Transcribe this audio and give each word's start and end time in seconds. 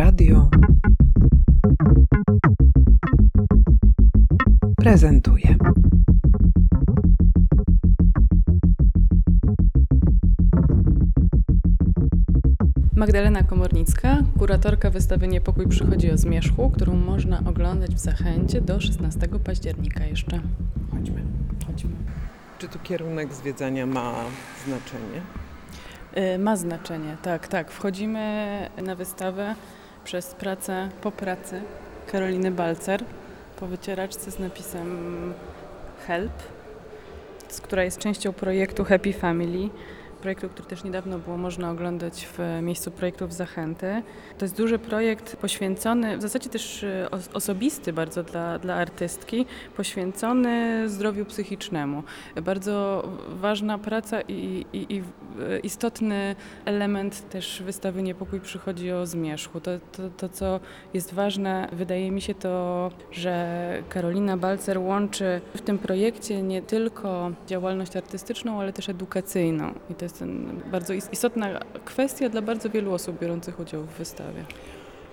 Radio 0.00 0.48
prezentuje. 4.76 5.56
Magdalena 12.96 13.42
Komornicka, 13.42 14.18
kuratorka 14.38 14.90
wystawy 14.90 15.28
Niepokój 15.28 15.68
przychodzi 15.68 16.10
o 16.10 16.18
zmierzchu, 16.18 16.70
którą 16.70 16.94
można 16.94 17.42
oglądać 17.46 17.94
w 17.94 17.98
Zachęcie 17.98 18.60
do 18.60 18.80
16 18.80 19.28
października 19.44 20.04
jeszcze. 20.04 20.40
Chodźmy. 20.90 21.22
Chodźmy. 21.66 21.90
Czy 22.58 22.68
tu 22.68 22.78
kierunek 22.78 23.34
zwiedzania 23.34 23.86
ma 23.86 24.14
znaczenie? 24.66 25.20
Y, 26.34 26.38
Ma 26.38 26.56
znaczenie, 26.56 27.16
tak, 27.22 27.48
tak. 27.48 27.70
Wchodzimy 27.70 28.68
na 28.82 28.94
wystawę 28.94 29.54
przez 30.10 30.26
pracę, 30.34 30.88
po 31.02 31.12
pracy 31.12 31.62
Karoliny 32.06 32.50
Balcer, 32.50 33.04
po 33.60 33.66
wycieraczce 33.66 34.30
z 34.30 34.38
napisem 34.38 34.88
Help, 36.06 36.32
z- 37.48 37.60
która 37.60 37.84
jest 37.84 37.98
częścią 37.98 38.32
projektu 38.32 38.84
Happy 38.84 39.12
Family. 39.12 39.68
Projektu, 40.22 40.48
który 40.48 40.68
też 40.68 40.84
niedawno 40.84 41.18
było 41.18 41.36
można 41.36 41.70
oglądać 41.70 42.28
w 42.32 42.38
miejscu 42.62 42.90
projektów 42.90 43.34
Zachęty. 43.34 44.02
To 44.38 44.44
jest 44.44 44.56
duży 44.56 44.78
projekt 44.78 45.36
poświęcony, 45.36 46.18
w 46.18 46.22
zasadzie 46.22 46.50
też 46.50 46.82
y, 46.82 47.06
os- 47.10 47.28
osobisty 47.34 47.92
bardzo 47.92 48.22
dla, 48.22 48.58
dla 48.58 48.74
artystki, 48.74 49.46
poświęcony 49.76 50.84
zdrowiu 50.88 51.24
psychicznemu. 51.24 52.02
Bardzo 52.42 53.08
ważna 53.28 53.78
praca 53.78 54.20
i, 54.20 54.66
i, 54.72 54.94
i 54.94 55.00
w- 55.02 55.10
istotny 55.62 56.36
element 56.64 57.28
też 57.28 57.62
wystawy 57.66 58.02
Niepokój 58.02 58.40
przychodzi 58.40 58.92
o 58.92 59.06
zmierzchu. 59.06 59.60
To, 59.60 59.70
to, 59.92 60.02
to, 60.16 60.28
co 60.28 60.60
jest 60.94 61.14
ważne, 61.14 61.68
wydaje 61.72 62.10
mi 62.10 62.20
się 62.20 62.34
to, 62.34 62.90
że 63.12 63.60
Karolina 63.88 64.36
Balcer 64.36 64.78
łączy 64.78 65.40
w 65.54 65.60
tym 65.60 65.78
projekcie 65.78 66.42
nie 66.42 66.62
tylko 66.62 67.30
działalność 67.46 67.96
artystyczną, 67.96 68.60
ale 68.60 68.72
też 68.72 68.88
edukacyjną. 68.88 69.74
I 69.90 69.94
to 69.94 70.04
jest 70.10 70.18
ten 70.18 70.60
bardzo 70.70 70.92
is- 70.92 71.08
istotna 71.12 71.60
kwestia 71.84 72.28
dla 72.28 72.42
bardzo 72.42 72.70
wielu 72.70 72.92
osób 72.92 73.18
biorących 73.18 73.60
udział 73.60 73.82
w 73.82 73.86
wystawie. 73.90 74.44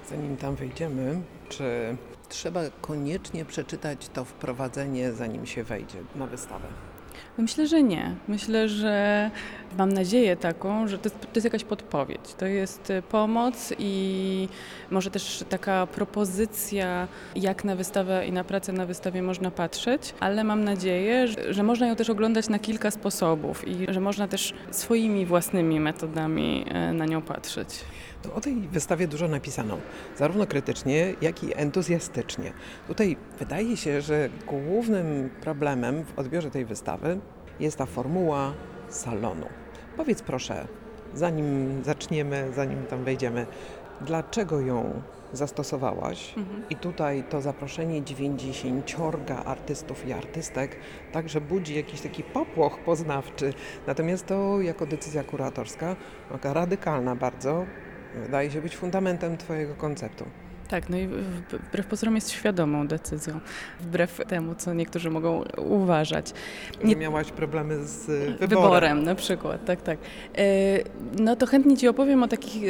Zanim 0.10 0.38
tam 0.38 0.56
wejdziemy, 0.56 1.22
czy 1.50 1.98
trzeba 2.30 2.62
koniecznie 2.82 3.46
przeczytać 3.46 4.10
to 4.10 4.26
wprowadzenie, 4.26 5.12
zanim 5.12 5.46
się 5.46 5.64
wejdzie 5.64 5.98
na 6.16 6.28
wystawę? 6.28 6.68
Myślę, 7.38 7.68
że 7.68 7.84
nie. 7.84 8.16
Myślę, 8.28 8.70
że 8.70 9.32
mam 9.78 9.94
nadzieję 9.94 10.36
taką, 10.36 10.88
że 10.88 10.98
to 10.98 11.10
jest, 11.10 11.22
to 11.22 11.28
jest 11.36 11.46
jakaś 11.46 11.64
podpowiedź. 11.64 12.34
To 12.38 12.46
jest 12.46 12.90
y, 12.90 13.02
pomoc 13.02 13.74
i 13.80 14.50
może 14.92 15.12
też 15.12 15.44
taka 15.50 15.88
propozycja, 15.88 17.08
jak 17.36 17.64
na 17.64 17.76
wystawę 17.76 18.28
i 18.28 18.32
na 18.32 18.44
pracę 18.44 18.74
na 18.74 18.86
wystawie 18.86 19.22
można 19.22 19.52
patrzeć, 19.52 20.14
ale 20.20 20.44
mam 20.44 20.64
nadzieję, 20.64 21.28
że, 21.28 21.54
że 21.54 21.64
można 21.64 21.88
ją 21.88 21.96
też 21.96 22.10
oglądać 22.10 22.50
na 22.50 22.60
kilka 22.60 22.92
sposobów 22.92 23.68
i 23.68 23.94
że 23.94 24.00
można 24.00 24.28
też 24.28 24.54
swoimi 24.72 25.26
własnymi 25.26 25.80
metodami 25.80 26.66
y, 26.90 26.94
na 26.94 27.06
nią 27.06 27.22
patrzeć. 27.22 27.70
No, 28.26 28.34
o 28.34 28.42
tej 28.42 28.56
wystawie 28.56 29.08
dużo 29.08 29.28
napisano, 29.28 29.78
zarówno 30.18 30.48
krytycznie, 30.48 31.14
jak 31.22 31.44
i 31.44 31.58
entuzjastycznie. 31.58 32.54
Tutaj 32.88 33.18
wydaje 33.40 33.78
się, 33.78 34.02
że 34.02 34.30
głównym 34.48 35.30
problemem 35.42 36.06
w 36.06 36.20
odbiorze 36.20 36.52
tej 36.52 36.66
wystawy 36.66 37.20
jest 37.60 37.78
ta 37.78 37.86
formuła 37.86 38.54
salonu. 38.90 39.46
Powiedz 39.98 40.22
proszę, 40.22 40.68
zanim 41.14 41.82
zaczniemy, 41.84 42.52
zanim 42.56 42.86
tam 42.86 43.04
wejdziemy, 43.04 43.46
dlaczego 44.02 44.60
ją 44.60 45.02
zastosowałaś? 45.34 46.36
I 46.70 46.76
tutaj 46.76 47.24
to 47.30 47.42
zaproszenie 47.42 48.04
90 48.04 48.96
artystów 49.46 50.08
i 50.08 50.14
artystek 50.14 50.76
także 51.12 51.42
budzi 51.42 51.76
jakiś 51.76 52.02
taki 52.02 52.24
popłoch 52.24 52.80
poznawczy. 52.80 53.54
Natomiast 53.88 54.26
to 54.26 54.62
jako 54.62 54.86
decyzja 54.86 55.24
kuratorska, 55.24 55.96
taka 56.32 56.54
radykalna 56.54 57.16
bardzo, 57.16 57.66
wydaje 58.18 58.52
się 58.52 58.62
być 58.62 58.76
fundamentem 58.78 59.38
Twojego 59.38 59.76
konceptu. 59.76 60.26
Tak, 60.70 60.90
no 60.90 60.98
i 60.98 61.08
wbrew 61.70 61.86
pozorom 61.88 62.16
jest 62.16 62.30
świadomą 62.32 62.88
decyzją, 62.88 63.40
wbrew 63.80 64.22
temu, 64.28 64.56
co 64.56 64.74
niektórzy 64.74 65.10
mogą 65.10 65.44
uważać. 65.58 66.34
Nie- 66.84 66.96
miałaś 66.96 67.32
problemy 67.32 67.84
z 67.86 68.06
wyborem. 68.06 68.48
Wyborem 68.50 69.04
na 69.04 69.16
przykład, 69.16 69.66
tak, 69.66 69.82
tak. 69.82 69.98
E, 70.38 70.44
No 71.20 71.36
to 71.36 71.46
chętnie 71.46 71.78
Ci 71.78 71.88
opowiem 71.88 72.24
o 72.24 72.28
takich 72.28 72.64
e, 72.64 72.68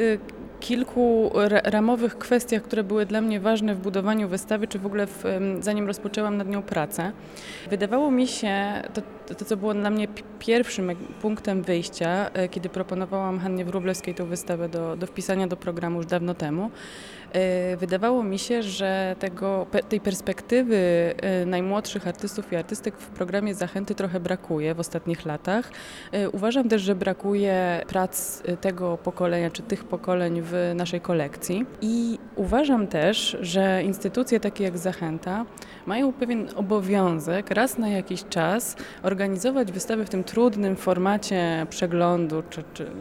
kilku 0.59 1.31
ra- 1.34 1.62
ramowych 1.63 2.18
kwestiach, 2.18 2.62
które 2.62 2.84
były 2.84 3.06
dla 3.06 3.22
mnie 3.22 3.40
ważne 3.40 3.75
w 3.75 3.79
budowaniu 3.79 4.28
wystawy, 4.28 4.68
czy 4.68 4.79
w 4.79 4.85
ogóle 4.85 5.07
w, 5.07 5.23
zanim 5.59 5.88
rozpoczęłam 5.88 6.38
nad 6.38 6.50
nią 6.50 6.62
pracę. 6.62 7.12
Wydawało 7.69 8.12
mi 8.12 8.28
się, 8.28 8.53
to, 8.94 9.01
to, 9.35 9.45
co 9.45 9.57
było 9.57 9.73
dla 9.73 9.90
mnie 9.90 10.07
pi- 10.07 10.23
pierwszym 10.40 10.91
punktem 11.22 11.63
wyjścia, 11.63 12.29
e, 12.34 12.50
kiedy 12.50 12.69
proponowałam 12.69 13.40
Hannie 13.40 13.66
Wróblewskiej 13.66 14.16
tę 14.16 14.25
wystawę 14.25 14.69
do, 14.69 14.95
do 14.95 15.07
wpisania 15.07 15.47
do 15.47 15.57
programu 15.57 15.97
już 15.97 16.06
dawno 16.06 16.34
temu, 16.34 16.72
wydawało 17.78 18.24
mi 18.24 18.40
się, 18.40 18.64
że 18.64 19.16
tego, 19.20 19.68
tej 19.90 20.00
perspektywy 20.00 20.78
e, 21.18 21.46
najmłodszych 21.46 22.08
artystów 22.08 22.53
i 22.53 22.56
artystek 22.56 22.98
w 22.98 23.08
programie 23.08 23.56
Zachęty 23.56 23.96
trochę 23.96 24.20
brakuje 24.20 24.75
w 24.75 24.80
ostatnich 24.80 25.25
latach. 25.25 25.72
E, 26.12 26.30
Uważam 26.30 26.70
też, 26.70 26.81
że 26.81 26.96
brakuje 26.96 27.81
prac 27.88 28.44
tego 28.62 28.98
pokolenia 28.98 29.52
czy 29.52 29.62
tych 29.62 29.84
pokoleń 29.84 30.42
w 30.44 30.72
naszej 30.75 31.02
kolekcji. 31.02 31.66
I 31.81 32.20
uważam 32.36 32.88
też, 32.88 33.38
że 33.42 33.84
instytucje 33.84 34.40
takie 34.40 34.64
jak 34.64 34.78
Zachęta 34.78 35.46
mają 35.86 36.14
pewien 36.14 36.48
obowiązek 36.56 37.52
raz 37.52 37.78
na 37.78 37.90
jakiś 37.90 38.24
czas 38.24 38.75
organizować 39.04 39.72
wystawy 39.72 40.06
w 40.06 40.09
tym 40.09 40.24
trudnym 40.24 40.75
formacie 40.75 41.66
przeglądu, 41.69 42.44
czy, 42.50 42.64
czy 42.74 42.92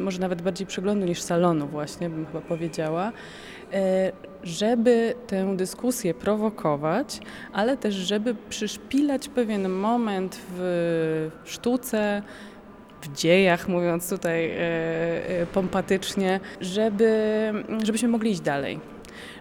może 0.00 0.20
nawet 0.20 0.42
bardziej 0.42 0.66
przeglądu 0.66 1.06
niż 1.06 1.22
salonu 1.22 1.66
właśnie, 1.66 2.10
bym 2.10 2.26
chyba 2.26 2.40
powiedziała, 2.40 3.12
żeby 4.42 5.14
tę 5.26 5.56
dyskusję 5.56 6.14
prowokować, 6.14 7.20
ale 7.52 7.76
też 7.76 7.94
żeby 7.94 8.34
przyszpilać 8.48 9.28
pewien 9.28 9.68
moment 9.68 10.40
w 10.56 11.30
sztuce, 11.44 12.22
w 13.02 13.12
dziejach, 13.12 13.68
mówiąc 13.68 14.10
tutaj 14.10 14.50
e, 14.50 14.58
e, 14.58 15.46
pompatycznie, 15.46 16.40
żeby, 16.60 17.52
żebyśmy 17.82 18.08
mogli 18.08 18.30
iść 18.30 18.40
dalej. 18.40 18.80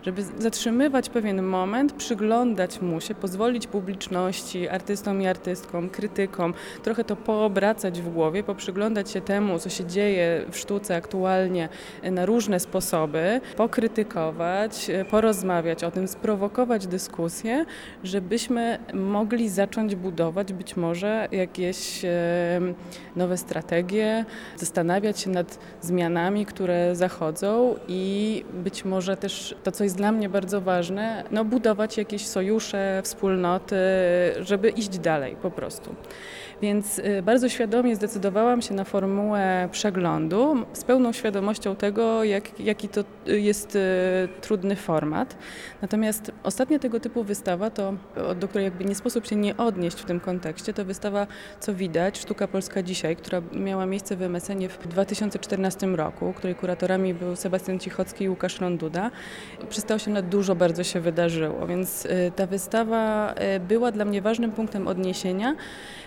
Żeby 0.05 0.23
zatrzymywać 0.23 1.09
pewien 1.09 1.43
moment, 1.43 1.93
przyglądać 1.93 2.81
mu 2.81 3.01
się, 3.01 3.15
pozwolić 3.15 3.67
publiczności, 3.67 4.69
artystom 4.69 5.21
i 5.21 5.27
artystkom, 5.27 5.89
krytykom, 5.89 6.53
trochę 6.83 7.03
to 7.03 7.15
poobracać 7.15 8.01
w 8.01 8.09
głowie, 8.09 8.43
poprzyglądać 8.43 9.11
się 9.11 9.21
temu, 9.21 9.59
co 9.59 9.69
się 9.69 9.85
dzieje 9.85 10.45
w 10.51 10.57
sztuce 10.57 10.95
aktualnie 10.95 11.69
e, 12.01 12.11
na 12.11 12.25
różne 12.25 12.59
sposoby, 12.59 13.41
pokrytykować, 13.57 14.89
e, 14.89 15.05
porozmawiać 15.05 15.83
o 15.83 15.91
tym, 15.91 16.07
sprowokować 16.07 16.87
dyskusję, 16.87 17.65
żebyśmy 18.03 18.79
mogli 18.93 19.49
zacząć 19.49 19.95
budować 19.95 20.53
być 20.53 20.77
może 20.77 21.27
jakieś 21.31 22.05
e, 22.05 22.09
nowe 23.15 23.37
strategie, 23.37 24.25
zastanawiać 24.57 25.19
się 25.19 25.29
nad 25.29 25.59
zmianami, 25.81 26.45
które 26.45 26.95
zachodzą 26.95 27.75
i 27.87 28.45
być 28.53 28.85
może 28.85 29.17
też 29.17 29.55
to, 29.63 29.71
co 29.71 29.83
jest 29.83 29.94
dla 29.95 30.11
mnie 30.11 30.29
bardzo 30.29 30.61
ważne, 30.61 31.23
no 31.31 31.45
budować 31.45 31.97
jakieś 31.97 32.27
sojusze, 32.27 33.01
wspólnoty, 33.03 33.75
żeby 34.39 34.69
iść 34.69 34.99
dalej 34.99 35.35
po 35.41 35.51
prostu. 35.51 35.95
Więc 36.61 36.99
y, 36.99 37.21
bardzo 37.23 37.49
świadomie 37.49 37.95
zdecydowałam 37.95 38.61
się 38.61 38.73
na 38.73 38.83
formułę 38.83 39.69
przeglądu 39.71 40.55
z 40.73 40.83
pełną 40.83 41.13
świadomością 41.13 41.75
tego, 41.75 42.23
jak, 42.23 42.59
jaki 42.59 42.89
to 42.89 43.03
y, 43.27 43.39
jest 43.39 43.75
y, 43.75 43.79
trudny 44.41 44.75
format. 44.75 45.37
Natomiast 45.81 46.31
ostatnia 46.43 46.79
tego 46.79 46.99
typu 46.99 47.23
wystawa, 47.23 47.69
to, 47.69 47.93
do 48.39 48.47
której 48.47 48.65
jakby 48.65 48.85
nie 48.85 48.95
sposób 48.95 49.27
się 49.27 49.35
nie 49.35 49.57
odnieść 49.57 49.97
w 49.97 50.05
tym 50.05 50.19
kontekście, 50.19 50.73
to 50.73 50.85
wystawa 50.85 51.27
Co 51.59 51.73
widać, 51.73 52.19
Sztuka 52.19 52.47
Polska 52.47 52.83
Dzisiaj, 52.83 53.15
która 53.15 53.41
miała 53.53 53.85
miejsce 53.85 54.15
w 54.15 54.21
MSN 54.21 54.67
w 54.67 54.87
2014 54.87 55.87
roku, 55.87 56.33
której 56.33 56.55
kuratorami 56.55 57.13
był 57.13 57.35
Sebastian 57.35 57.79
Cichocki 57.79 58.23
i 58.23 58.29
Łukasz 58.29 58.59
Ronduda. 58.59 59.11
Przez 59.69 59.83
te 59.83 59.95
8 59.95 60.13
lat 60.13 60.29
dużo 60.29 60.55
bardzo 60.55 60.83
się 60.83 60.99
wydarzyło, 60.99 61.67
więc 61.67 62.07
ta 62.35 62.47
wystawa 62.47 63.35
była 63.67 63.91
dla 63.91 64.05
mnie 64.05 64.21
ważnym 64.21 64.51
punktem 64.51 64.87
odniesienia, 64.87 65.55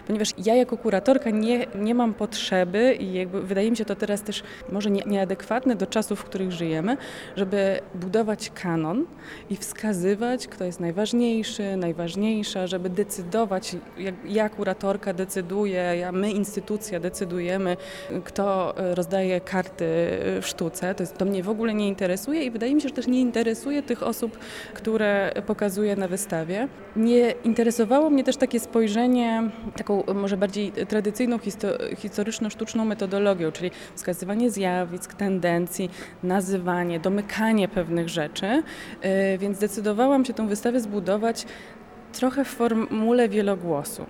ponieważ 0.06 0.38
ja 0.44 0.55
jako 0.55 0.76
kuratorka 0.76 1.31
nie, 1.31 1.67
nie 1.75 1.94
mam 1.94 2.14
potrzeby 2.14 2.94
i 3.00 3.12
jakby 3.12 3.43
wydaje 3.43 3.70
mi 3.70 3.76
się 3.76 3.85
to 3.85 3.96
teraz 3.96 4.23
też 4.23 4.43
może 4.73 4.90
nie, 4.90 5.02
nieadekwatne 5.06 5.76
do 5.76 5.87
czasów, 5.87 6.20
w 6.20 6.25
których 6.25 6.52
żyjemy, 6.52 6.96
żeby 7.37 7.81
budować 7.94 8.50
kanon 8.55 9.06
i 9.50 9.56
wskazywać, 9.56 10.49
kto 10.49 10.64
jest 10.64 10.81
najważniejszy, 10.81 11.76
najważniejsza, 11.76 12.67
żeby 12.67 12.90
decydować, 12.90 13.76
jak 13.99 14.14
ja 14.25 14.49
kuratorka 14.49 15.12
decyduję, 15.12 15.94
ja, 16.00 16.12
my 16.12 16.31
instytucja 16.31 17.00
decydujemy, 17.00 17.76
kto 18.25 18.75
y, 18.90 18.94
rozdaje 18.94 19.40
karty 19.40 19.85
y, 19.85 20.43
w 20.43 20.46
sztuce. 20.46 20.94
To, 20.94 21.02
jest, 21.02 21.19
to 21.19 21.25
mnie 21.25 21.43
w 21.43 21.49
ogóle 21.49 21.75
nie 21.75 21.88
interesuje 21.88 22.44
i 22.44 22.50
wydaje 22.50 22.75
mi 22.75 22.81
się, 22.81 22.88
że 22.88 22.94
też 22.94 23.06
nie 23.06 23.20
interesuje 23.20 23.82
tych 23.82 24.02
osób, 24.02 24.38
które 24.75 25.32
pokazuję 25.46 25.96
na 25.96 26.08
wystawie. 26.08 26.69
Nie 26.96 27.35
interesowało 27.44 28.11
mnie 28.11 28.25
też 28.25 28.37
takie 28.37 28.61
spojrzenie, 28.61 29.50
taką 29.76 30.02
może 30.14 30.27
bardziej 30.36 30.72
tradycyjną, 30.72 31.36
histo- 31.36 31.96
historyczno-sztuczną 31.96 32.84
metodologią, 32.84 33.52
czyli 33.52 33.70
wskazywanie 33.94 34.50
zjawisk, 34.50 35.14
tendencji, 35.14 35.90
nazywanie, 36.22 37.00
domykanie 37.00 37.69
pewnych 37.69 38.08
rzeczy. 38.08 38.62
Y, 39.34 39.38
Więc 39.38 39.56
zdecydowałam 39.56 40.25
się 40.25 40.34
tę 40.34 40.46
wystawę 40.48 40.80
zbudować 40.80 41.46
trochę 42.12 42.44
w 42.44 42.48
formule 42.48 43.28
wielogłosu. 43.28 44.06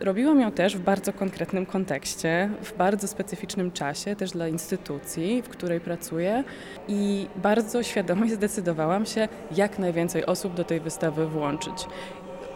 Robiłam 0.00 0.40
ją 0.40 0.52
też 0.52 0.76
w 0.76 0.80
bardzo 0.80 1.12
konkretnym 1.12 1.66
kontekście, 1.66 2.50
w 2.62 2.76
bardzo 2.76 3.08
specyficznym 3.08 3.72
czasie, 3.72 4.16
też 4.16 4.30
dla 4.30 4.48
instytucji, 4.48 5.42
w 5.42 5.48
której 5.48 5.80
pracuję 5.80 6.44
i 6.88 7.26
bardzo 7.36 7.82
świadomie 7.82 8.30
zdecydowałam 8.30 9.06
się, 9.06 9.28
jak 9.56 9.78
najwięcej 9.78 10.26
osób 10.26 10.54
do 10.54 10.64
tej 10.64 10.80
wystawy 10.80 11.26
włączyć. 11.26 11.86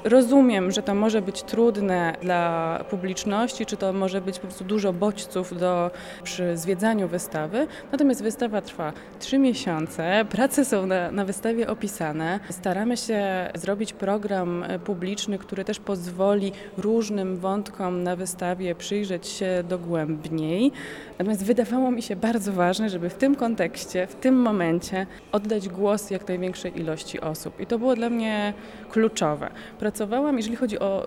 Rozumiem, 0.05 0.71
że 0.71 0.83
to 0.83 0.95
może 0.95 1.23
być 1.23 1.43
trudne 1.43 2.17
dla 2.23 2.85
publiczności, 2.91 3.67
czy 3.67 3.77
to 3.77 3.93
może 3.93 4.21
być 4.21 4.39
po 4.39 4.47
prostu 4.47 4.65
dużo 4.65 4.93
bodźców 4.93 5.59
do, 5.59 5.91
przy 6.23 6.57
zwiedzaniu 6.57 7.09
wystawy. 7.09 7.67
Natomiast 7.93 8.23
wystawa 8.23 8.61
trwa 8.61 8.93
trzy 9.19 9.39
miesiące, 9.39 10.25
prace 10.31 10.65
są 10.65 10.87
na, 10.87 11.11
na 11.11 11.25
wystawie 11.25 11.69
opisane. 11.69 12.41
Staramy 12.51 12.97
się 12.97 13.51
zrobić 13.55 13.93
program 13.93 14.63
e, 14.63 14.79
publiczny, 14.79 15.39
który 15.39 15.65
też 15.65 15.79
pozwoli 15.81 16.53
różnym 16.77 17.37
wątkom 17.37 18.03
na 18.03 18.17
wystawie 18.17 18.75
przyjrzeć 18.75 19.27
się 19.27 19.65
dogłębniej. 19.69 20.73
Natomiast 21.19 21.45
wydawało 21.45 21.91
mi 21.91 22.03
się 22.03 22.17
bardzo 22.17 22.53
ważne, 22.53 22.91
żeby 22.91 23.11
w 23.11 23.15
tym 23.15 23.35
kontekście, 23.35 24.07
w 24.07 24.15
tym 24.15 24.35
momencie 24.35 25.07
oddać 25.33 25.69
głos 25.69 26.11
jak 26.11 26.29
największej 26.29 26.81
ilości 26.81 27.21
osób. 27.21 27.61
I 27.61 27.67
to 27.67 27.79
było 27.79 27.97
dla 27.97 28.11
mnie 28.11 28.55
kluczowe. 28.91 29.51
Pracowałam, 29.87 30.37
jeżeli 30.37 30.57
chodzi 30.57 30.79
o 30.79 31.07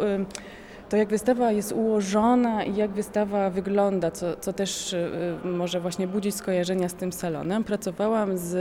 to, 0.90 0.98
jak 0.98 1.10
wystawa 1.10 1.52
jest 1.52 1.72
ułożona 1.72 2.64
i 2.64 2.76
jak 2.76 2.92
wystawa 2.92 3.50
wygląda, 3.50 4.12
co, 4.12 4.36
co 4.36 4.54
też 4.54 4.94
y, 4.94 5.10
może 5.44 5.80
właśnie 5.80 6.08
budzić 6.08 6.36
skojarzenia 6.36 6.90
z 6.90 6.94
tym 6.94 7.12
salonem. 7.12 7.64
Pracowałam 7.64 8.38
z 8.38 8.54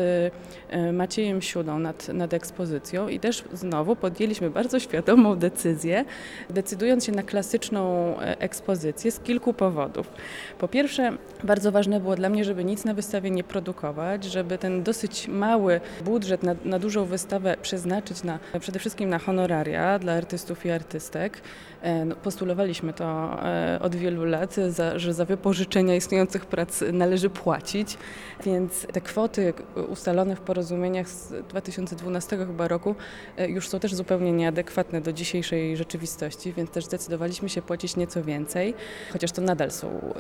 y, 0.73 0.93
Maciejem 0.93 1.43
Siudą 1.43 1.79
nad, 1.79 2.09
nad 2.09 2.35
ekspozycją 2.35 3.09
i 3.09 3.21
też 3.21 3.45
znowu 3.53 3.97
podjęliśmy 3.97 4.51
bardzo 4.51 4.81
świadomą 4.81 5.37
decyzję, 5.37 6.05
decydując 6.51 7.05
się 7.05 7.13
na 7.13 7.23
klasyczną 7.23 8.15
e, 8.21 8.41
ekspozycję 8.41 9.11
z 9.11 9.21
kilku 9.21 9.53
powodów. 9.53 10.11
Po 10.59 10.69
pierwsze, 10.69 11.13
bardzo 11.45 11.73
ważne 11.73 12.01
było 12.01 12.17
dla 12.17 12.29
mnie, 12.29 12.45
żeby 12.45 12.65
nic 12.65 12.85
na 12.85 12.95
wystawie 12.95 13.31
nie 13.31 13.45
produkować, 13.45 14.25
żeby 14.25 14.59
ten 14.59 14.83
dosyć 14.83 15.29
mały 15.29 15.81
budżet 16.05 16.43
na, 16.43 16.55
na 16.65 16.79
dużą 16.79 17.05
wystawę 17.05 17.57
przeznaczyć 17.63 18.23
na, 18.23 18.39
przede 18.61 18.79
wszystkim 18.79 19.11
na 19.11 19.19
honoraria 19.19 19.99
dla 19.99 20.13
artystów 20.13 20.67
i 20.67 20.71
artystek. 20.71 21.43
E, 21.83 22.05
No, 22.05 22.17
postulowaliśmy 22.17 22.93
to 22.93 23.39
e, 23.43 23.79
od 23.83 23.95
wielu 23.95 24.25
lat, 24.25 24.57
że 24.97 25.15
za 25.15 25.25
wypożyczenia 25.25 25.97
istniejących 25.97 26.47
prac 26.47 26.85
należy 26.93 27.31
płacić, 27.31 27.99
więc 28.45 28.87
te 28.93 29.01
kwoty 29.01 29.55
ustalone 29.89 30.37
w 30.37 30.41
porozumieniach 30.41 31.09
z 31.09 31.47
2012 31.49 32.37
chyba 32.37 32.69
roku 32.69 32.95
e, 33.37 33.49
już 33.49 33.69
są 33.69 33.81
też 33.81 33.95
zupełnie 33.95 34.33
nieadekwatne 34.33 35.01
do 35.01 35.13
dzisiejszej 35.13 35.77
rzeczywistości, 35.77 36.53
więc 36.53 36.71
też 36.71 36.85
zdecydowaliśmy 36.85 37.49
się 37.49 37.63
płacić 37.63 37.97
nieco 37.97 38.23
więcej, 38.23 38.75
chociaż 39.13 39.33
to 39.33 39.43
nadal 39.43 39.71
są 39.71 40.13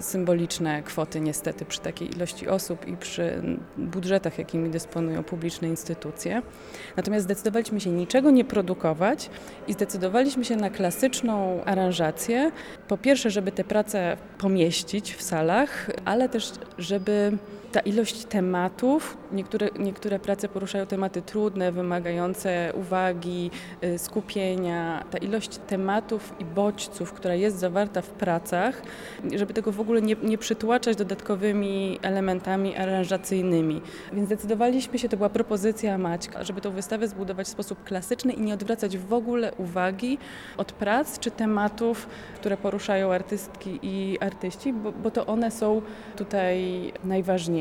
symboliczne 0.00 0.82
kwoty 0.82 1.20
niestety 1.20 1.64
przy 1.64 1.80
takiej 1.80 2.10
ilości 2.16 2.48
osób 2.48 2.88
i 2.88 2.96
przy 2.96 3.42
budżetach, 3.78 4.38
jakimi 4.38 4.70
dysponują 4.70 5.24
publiczne 5.24 5.68
instytucje. 5.68 6.42
Natomiast 6.96 7.24
zdecydowaliśmy 7.24 7.80
się 7.80 7.90
niczego 7.90 8.30
nie 8.30 8.44
produkować 8.44 9.30
i 9.68 9.72
zdecydowaliśmy 9.72 10.44
się 10.44 10.56
na 10.56 10.70
klasyczną 10.98 11.64
aranżację. 11.64 12.50
Po 12.88 12.98
pierwsze, 12.98 13.30
żeby 13.30 13.52
te 13.52 13.64
prace 13.64 14.16
pomieścić 14.38 15.14
w 15.14 15.22
salach, 15.22 15.90
ale 16.04 16.28
też, 16.28 16.52
żeby 16.78 17.32
ta 17.72 17.80
ilość 17.80 18.24
tematów, 18.24 19.16
niektóre, 19.32 19.68
niektóre 19.78 20.18
prace 20.18 20.48
poruszają 20.48 20.86
tematy 20.86 21.22
trudne, 21.22 21.72
wymagające 21.72 22.72
uwagi, 22.74 23.50
y, 23.84 23.98
skupienia. 23.98 25.04
Ta 25.10 25.18
ilość 25.18 25.58
tematów 25.66 26.34
i 26.38 26.44
bodźców, 26.44 27.12
która 27.12 27.34
jest 27.34 27.58
zawarta 27.58 28.02
w 28.02 28.10
pracach, 28.10 28.82
żeby 29.34 29.54
tego 29.54 29.72
w 29.72 29.80
ogóle 29.80 30.02
nie, 30.02 30.16
nie 30.22 30.38
przytłaczać 30.38 30.96
dodatkowymi 30.96 31.98
elementami 32.02 32.76
aranżacyjnymi. 32.76 33.82
Więc 34.12 34.26
zdecydowaliśmy 34.26 34.98
się, 34.98 35.08
to 35.08 35.16
była 35.16 35.28
propozycja 35.28 35.98
Maćka, 35.98 36.44
żeby 36.44 36.60
tą 36.60 36.70
wystawę 36.70 37.08
zbudować 37.08 37.46
w 37.46 37.50
sposób 37.50 37.84
klasyczny 37.84 38.32
i 38.32 38.40
nie 38.40 38.54
odwracać 38.54 38.98
w 38.98 39.12
ogóle 39.12 39.52
uwagi 39.54 40.18
od 40.56 40.72
prac 40.72 41.18
czy 41.18 41.30
tematów, 41.30 42.08
które 42.34 42.56
poruszają 42.56 43.12
artystki 43.12 43.78
i 43.82 44.18
artyści, 44.20 44.72
bo, 44.72 44.92
bo 44.92 45.10
to 45.10 45.26
one 45.26 45.50
są 45.50 45.82
tutaj 46.16 46.92
najważniejsze. 47.04 47.57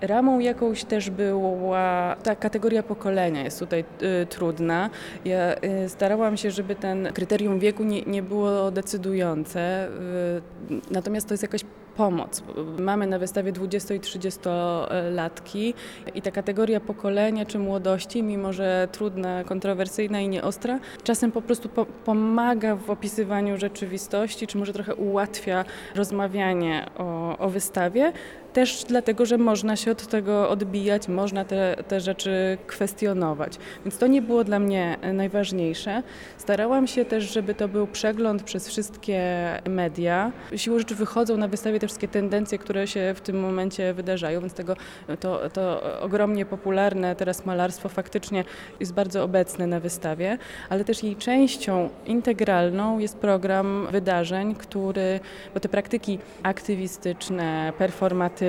Ramą 0.00 0.38
jakąś 0.38 0.84
też 0.84 1.10
była 1.10 2.16
ta 2.22 2.36
kategoria 2.36 2.82
pokolenia, 2.82 3.42
jest 3.44 3.58
tutaj 3.58 3.84
y, 4.22 4.26
trudna. 4.26 4.90
Ja 5.24 5.54
y, 5.84 5.88
starałam 5.88 6.36
się, 6.36 6.50
żeby 6.50 6.74
ten 6.74 7.12
kryterium 7.12 7.58
wieku 7.58 7.84
nie, 7.84 8.02
nie 8.02 8.22
było 8.22 8.70
decydujące, 8.70 9.88
y, 9.88 10.80
natomiast 10.90 11.28
to 11.28 11.34
jest 11.34 11.42
jakaś 11.42 11.64
pomoc. 11.96 12.42
Mamy 12.78 13.06
na 13.06 13.18
wystawie 13.18 13.52
20 13.52 13.94
i 13.94 14.00
30-latki 14.00 15.74
i 16.14 16.22
ta 16.22 16.30
kategoria 16.30 16.80
pokolenia 16.80 17.46
czy 17.46 17.58
młodości, 17.58 18.22
mimo 18.22 18.52
że 18.52 18.88
trudna, 18.92 19.44
kontrowersyjna 19.44 20.20
i 20.20 20.28
nieostra, 20.28 20.78
czasem 21.02 21.32
po 21.32 21.42
prostu 21.42 21.68
po, 21.68 21.86
pomaga 21.86 22.76
w 22.76 22.90
opisywaniu 22.90 23.58
rzeczywistości, 23.58 24.46
czy 24.46 24.58
może 24.58 24.72
trochę 24.72 24.94
ułatwia 24.94 25.64
rozmawianie 25.94 26.86
o, 26.98 27.38
o 27.38 27.48
wystawie. 27.48 28.12
Też 28.56 28.84
dlatego, 28.88 29.26
że 29.26 29.38
można 29.38 29.76
się 29.76 29.90
od 29.90 30.06
tego 30.06 30.48
odbijać, 30.48 31.08
można 31.08 31.44
te, 31.44 31.76
te 31.88 32.00
rzeczy 32.00 32.58
kwestionować. 32.66 33.58
Więc 33.84 33.98
to 33.98 34.06
nie 34.06 34.22
było 34.22 34.44
dla 34.44 34.58
mnie 34.58 34.96
najważniejsze. 35.12 36.02
Starałam 36.36 36.86
się 36.86 37.04
też, 37.04 37.32
żeby 37.32 37.54
to 37.54 37.68
był 37.68 37.86
przegląd 37.86 38.42
przez 38.42 38.68
wszystkie 38.68 39.20
media. 39.68 40.32
Siłą 40.56 40.78
rzeczy 40.78 40.94
wychodzą 40.94 41.36
na 41.36 41.48
wystawie 41.48 41.80
te 41.80 41.86
wszystkie 41.86 42.08
tendencje, 42.08 42.58
które 42.58 42.86
się 42.86 43.14
w 43.16 43.20
tym 43.20 43.40
momencie 43.40 43.94
wydarzają, 43.94 44.40
więc 44.40 44.52
tego, 44.54 44.76
to, 45.20 45.50
to 45.50 45.82
ogromnie 46.00 46.46
popularne 46.46 47.16
teraz 47.16 47.46
malarstwo 47.46 47.88
faktycznie 47.88 48.44
jest 48.80 48.92
bardzo 48.92 49.24
obecne 49.24 49.66
na 49.66 49.80
wystawie, 49.80 50.38
ale 50.68 50.84
też 50.84 51.02
jej 51.02 51.16
częścią 51.16 51.88
integralną 52.06 52.98
jest 52.98 53.18
program 53.18 53.88
wydarzeń, 53.92 54.54
który, 54.54 55.20
bo 55.54 55.60
te 55.60 55.68
praktyki 55.68 56.18
aktywistyczne, 56.42 57.72
performatywne, 57.78 58.45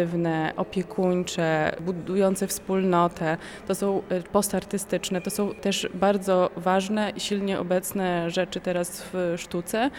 opiekuńcze, 0.58 1.76
budujące 1.82 2.48
wspólnotę, 2.48 3.38
to 3.68 3.76
są 3.76 4.02
y, 4.12 4.24
postartystyczne, 4.32 5.22
to 5.22 5.30
są 5.30 5.54
też 5.54 5.90
bardzo 5.94 6.50
ważne 6.58 7.10
i 7.16 7.20
silnie 7.20 7.60
obecne 7.60 8.30
rzeczy 8.30 8.60
teraz 8.60 9.04
w 9.14 9.34
sztuce. 9.38 9.90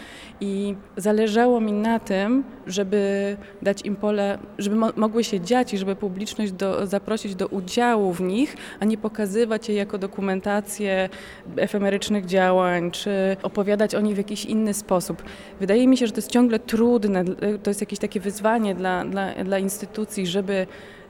I 0.41 0.75
zależało 0.97 1.61
mi 1.61 1.71
na 1.71 1.99
tym, 1.99 2.43
żeby 2.69 3.37
dać 3.61 3.85
im 3.85 3.95
pole, 3.95 4.39
żeby 4.57 4.75
mo 4.75 4.89
mogły 4.95 5.23
się 5.23 5.39
dziać 5.41 5.73
i 5.73 5.77
żeby 5.77 5.95
publiczność 5.95 6.51
do, 6.51 6.87
zaprosić 6.87 7.35
do 7.35 7.47
udziału 7.47 8.13
w 8.13 8.21
nich, 8.21 8.57
a 8.79 8.85
nie 8.85 8.97
pokazywać 8.97 9.69
je 9.69 9.75
jako 9.75 9.97
dokumentację 9.97 11.09
efemerycznych 11.57 12.25
działań, 12.25 12.91
czy 12.91 13.37
opowiadać 13.43 13.95
o 13.95 14.01
nich 14.01 14.15
w 14.15 14.17
jakiś 14.17 14.45
inny 14.45 14.73
sposób. 14.73 15.23
Wydaje 15.59 15.87
mi 15.87 15.97
się, 15.97 16.07
że 16.07 16.11
to 16.11 16.17
jest 16.17 16.31
ciągle 16.31 16.59
trudne, 16.59 17.25
to 17.63 17.69
jest 17.69 17.81
jakieś 17.81 17.99
takie 17.99 18.19
wyzwanie 18.19 18.75
dla, 18.75 19.05
dla, 19.05 19.43
dla 19.43 19.59
instytucji, 19.59 20.27
żeby 20.27 20.67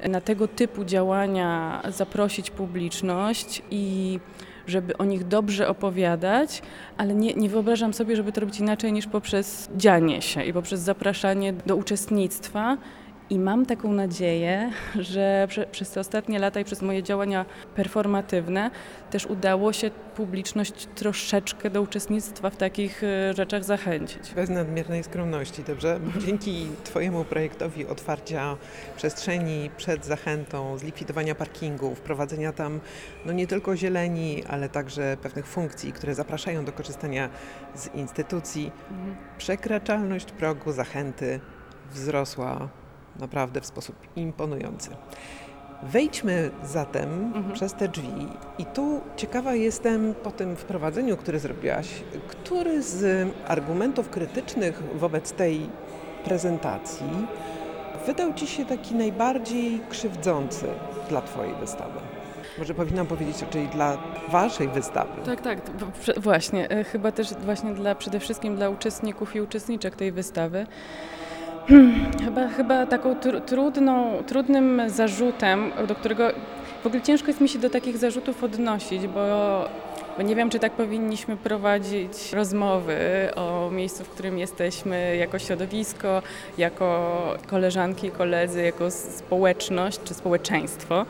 na 0.08 0.22
tego 0.22 0.48
typu 0.48 0.86
działania 0.86 1.82
zaprosić 1.90 2.52
publiczność 2.52 3.62
i 3.72 4.20
żeby 4.70 4.98
o 4.98 5.06
nich 5.06 5.28
dobrze 5.28 5.68
opowiadać, 5.68 6.62
ale 6.98 7.16
nie, 7.16 7.34
nie 7.34 7.50
wyobrażam 7.50 7.94
sobie, 7.94 8.16
żeby 8.16 8.32
to 8.32 8.42
robić 8.42 8.60
inaczej 8.60 8.94
niż 8.94 9.08
poprzez 9.08 9.70
dzianie 9.78 10.22
się 10.22 10.44
i 10.44 10.54
poprzez 10.54 10.80
zapraszanie 10.82 11.54
do 11.54 11.76
uczestnictwa 11.76 12.78
I 13.30 13.40
mam 13.40 13.66
taką 13.66 13.92
nadzieję, 13.92 14.72
że 14.96 15.46
prze, 15.50 15.66
przez 15.66 15.92
te 15.92 16.00
ostatnie 16.00 16.40
lata 16.40 16.60
i 16.60 16.64
przez 16.64 16.82
moje 16.82 17.04
działania 17.04 17.46
performatywne 17.76 18.72
też 19.10 19.26
udało 19.26 19.74
się 19.74 19.92
publiczność 20.16 20.88
troszeczkę 20.96 21.70
do 21.70 21.82
uczestnictwa 21.82 22.50
w 22.50 22.58
takich 22.58 23.04
e, 23.04 23.34
rzeczach 23.34 23.64
zachęcić. 23.64 24.34
Bez 24.36 24.50
nadmiernej 24.50 25.04
skromności, 25.04 25.64
dobrze? 25.64 26.00
Bo 26.00 26.20
dzięki 26.20 26.68
Twojemu 26.84 27.26
projektowi 27.26 27.88
otwarcia 27.88 28.58
przestrzeni 28.98 29.70
przed 29.78 30.06
zachętą, 30.06 30.78
zlikwidowania 30.78 31.36
parkingów, 31.36 31.98
wprowadzenia 31.98 32.54
tam 32.54 32.80
no 33.26 33.34
nie 33.34 33.48
tylko 33.48 33.78
zieleni, 33.78 34.44
ale 34.50 34.70
także 34.70 35.18
pewnych 35.22 35.48
funkcji, 35.48 35.94
które 35.94 36.16
zapraszają 36.16 36.66
do 36.66 36.72
korzystania 36.72 37.30
z 37.76 37.96
instytucji, 37.96 38.72
przekraczalność 39.38 40.32
progu 40.32 40.72
zachęty 40.72 41.40
wzrosła 41.92 42.70
naprawdę 43.20 43.62
w 43.62 43.66
sposób 43.66 43.96
imponujący. 44.16 44.90
Wejdźmy 45.84 46.52
zatem 46.64 47.10
Mhm. 47.36 47.54
przez 47.54 47.74
te 47.74 47.88
drzwi 47.88 48.28
i 48.58 48.66
tu 48.66 49.02
ciekawa 49.16 49.54
jestem 49.54 50.14
po 50.24 50.32
tym 50.32 50.56
wprowadzeniu, 50.56 51.18
które 51.18 51.40
zrobiłaś, 51.40 51.88
który 52.28 52.82
z 52.84 53.28
argumentów 53.48 54.10
krytycznych 54.10 54.84
wobec 54.96 55.32
tej 55.32 55.70
prezentacji 56.24 57.06
wydał 58.06 58.34
Ci 58.34 58.48
się 58.48 58.66
taki 58.66 58.96
najbardziej 58.96 59.82
krzywdzący 59.90 60.66
dla 61.10 61.22
Twojej 61.22 61.56
wystawy? 61.56 62.00
Może 62.58 62.74
powinnam 62.74 63.08
powiedzieć 63.08 63.42
raczej 63.42 63.68
dla 63.68 63.98
Waszej 64.30 64.68
wystawy. 64.68 65.22
Tak, 65.26 65.42
tak, 65.42 65.62
właśnie. 66.18 66.70
e, 66.70 66.84
Chyba 66.84 67.12
też 67.12 67.34
właśnie 67.34 67.74
dla, 67.74 67.96
przede 67.96 68.20
wszystkim 68.20 68.56
dla 68.56 68.70
uczestników 68.70 69.36
i 69.36 69.42
uczestniczek 69.42 69.96
tej 69.96 70.12
wystawy. 70.12 70.68
Hmm, 71.70 72.12
Chyba, 72.26 72.48
chyba 72.48 72.86
taką 72.86 73.14
tr- 73.14 73.42
trudną, 73.42 74.24
trudnym 74.28 74.82
zarzutem, 74.90 75.72
do 75.88 75.96
którego 75.96 76.30
w 76.84 76.88
ogóle 76.88 77.02
ciężko 77.02 77.28
jest 77.28 77.42
mi 77.42 77.50
się 77.50 77.60
do 77.60 77.70
takich 77.70 77.98
zarzutów 77.98 78.44
odnosić, 78.44 79.08
bo, 79.08 79.20
bo 80.18 80.24
nie 80.24 80.36
wiem, 80.36 80.50
czy 80.50 80.60
tak 80.60 80.72
powinniśmy 80.72 81.38
prowadzić 81.38 82.34
rozmowy 82.34 82.98
o 83.36 83.70
miejscu, 83.72 84.04
w 84.04 84.10
którym 84.10 84.38
jesteśmy 84.38 85.16
jako 85.16 85.40
środowisko, 85.40 86.22
jako 86.58 87.20
koleżanki 87.48 88.12
koledzy, 88.12 88.62
jako 88.62 88.92
społeczność 88.92 90.00
czy 90.04 90.14
społeczeństwo. 90.14 91.06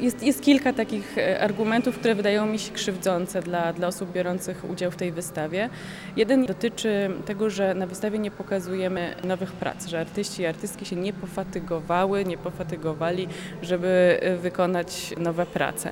Jest, 0.00 0.22
jest 0.22 0.42
kilka 0.42 0.72
takich 0.72 1.18
e, 1.18 1.40
argumentów, 1.40 1.98
które 1.98 2.14
wydają 2.14 2.46
mi 2.46 2.58
się 2.58 2.72
krzywdzące 2.72 3.42
dla, 3.42 3.72
dla 3.72 3.88
osób 3.88 4.12
biorących 4.12 4.70
udział 4.70 4.90
w 4.90 4.96
tej 4.96 5.12
wystawie. 5.12 5.70
Jeden 6.16 6.46
dotyczy 6.46 7.10
tego, 7.26 7.50
że 7.50 7.74
na 7.74 7.86
wystawie 7.86 8.18
nie 8.18 8.30
pokazujemy 8.30 9.14
nowych 9.24 9.52
prac, 9.52 9.86
że 9.86 10.00
artyści 10.00 10.42
i 10.42 10.46
artystki 10.46 10.86
się 10.86 10.96
nie 10.96 11.12
pofatygowały, 11.12 12.24
nie 12.24 12.38
pofatygowali, 12.38 13.28
żeby 13.62 14.18
e, 14.20 14.36
wykonać 14.36 15.14
nowe 15.16 15.46
prace. 15.46 15.90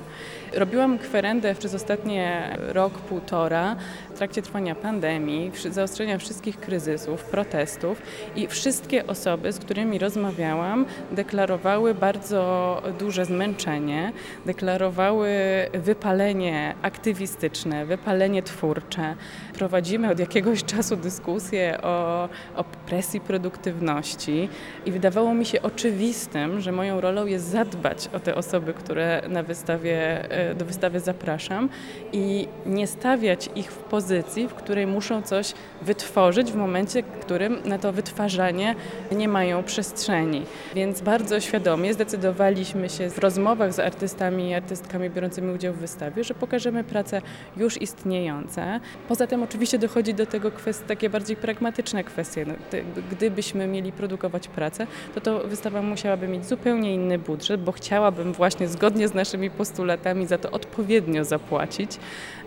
Robiłam 0.53 0.99
kwerendę 0.99 1.55
przez 1.55 1.73
ostatnie 1.73 2.55
rok, 2.59 2.93
półtora 2.93 3.75
trakcie 4.17 4.41
trwania 4.41 4.75
pandemii, 4.75 5.51
zaostrzenia 5.69 6.17
wszystkich 6.17 6.59
kryzysów, 6.59 7.23
protestów 7.23 8.01
i 8.35 8.47
wszystkie 8.47 9.07
osoby, 9.07 9.53
z 9.53 9.59
którymi 9.59 9.99
rozmawiałam, 9.99 10.85
deklarowały 11.11 11.93
bardzo 11.93 12.81
duże 12.99 13.25
zmęczenie, 13.25 14.11
deklarowały 14.45 15.29
wypalenie 15.73 16.75
aktywistyczne, 16.81 17.85
wypalenie 17.85 18.43
twórcze. 18.43 19.15
Prowadzimy 19.53 20.11
od 20.11 20.19
jakiegoś 20.19 20.63
czasu 20.73 20.95
dyskusję 20.95 21.77
o, 21.81 22.29
o 22.55 22.63
presji 22.63 23.19
produktywności 23.19 24.49
i 24.85 24.91
wydawało 24.91 25.33
mi 25.33 25.45
się 25.45 25.61
oczywistym, 25.61 26.61
że 26.61 26.71
moją 26.71 27.01
rolą 27.01 27.25
jest 27.25 27.45
zadbać 27.45 28.09
o 28.13 28.19
te 28.19 28.35
osoby, 28.35 28.73
które 28.73 29.21
na 29.29 29.43
wystawie, 29.43 30.31
e, 30.31 30.55
do 30.55 30.65
wystawy 30.65 30.99
zapraszam 30.99 31.69
i 32.13 32.47
nie 32.65 32.87
stawiać 32.87 33.49
ich 33.55 33.71
w 33.71 33.77
pozycji, 33.77 34.06
w 34.49 34.53
której 34.53 34.87
muszą 34.87 35.21
coś 35.21 35.53
wytworzyć 35.81 36.51
w 36.51 36.55
momencie, 36.55 37.03
w 37.03 37.19
którym 37.19 37.57
na 37.65 37.77
to 37.79 37.93
wytwarzanie 37.93 38.75
nie 39.11 39.27
mają 39.27 39.63
przestrzeni. 39.63 40.43
Więc 40.75 41.01
bardzo 41.01 41.39
świadomie 41.39 41.93
zdecydowaliśmy 41.93 42.89
się 42.89 43.09
w 43.09 43.17
rozmowach 43.17 43.73
z 43.73 43.79
artystami 43.79 44.49
i 44.49 44.53
artystkami 44.53 45.09
biorącymi 45.09 45.53
udział 45.53 45.73
w 45.73 45.77
wystawie, 45.77 46.23
że 46.23 46.33
pokażemy 46.33 46.83
prace 46.83 47.21
już 47.57 47.81
istniejące. 47.81 48.79
Poza 49.07 49.27
tym 49.27 49.43
oczywiście 49.43 49.79
dochodzi 49.79 50.13
do 50.13 50.25
tego 50.25 50.51
kwestie, 50.51 50.85
takie 50.87 51.09
bardziej 51.09 51.35
pragmatyczne 51.35 52.03
kwestie. 52.03 52.45
No, 52.45 52.53
gdybyśmy 53.11 53.67
mieli 53.67 53.91
produkować 53.91 54.47
pracę, 54.47 54.87
to 55.15 55.21
to 55.21 55.39
wystawa 55.39 55.81
musiałaby 55.81 56.27
mieć 56.27 56.45
zupełnie 56.45 56.93
inny 56.93 57.19
budżet, 57.19 57.63
bo 57.63 57.71
chciałabym 57.71 58.33
właśnie 58.33 58.67
zgodnie 58.67 59.07
z 59.07 59.13
naszymi 59.13 59.49
postulatami 59.49 60.27
za 60.27 60.37
to 60.37 60.51
odpowiednio 60.51 61.25
zapłacić, 61.25 61.91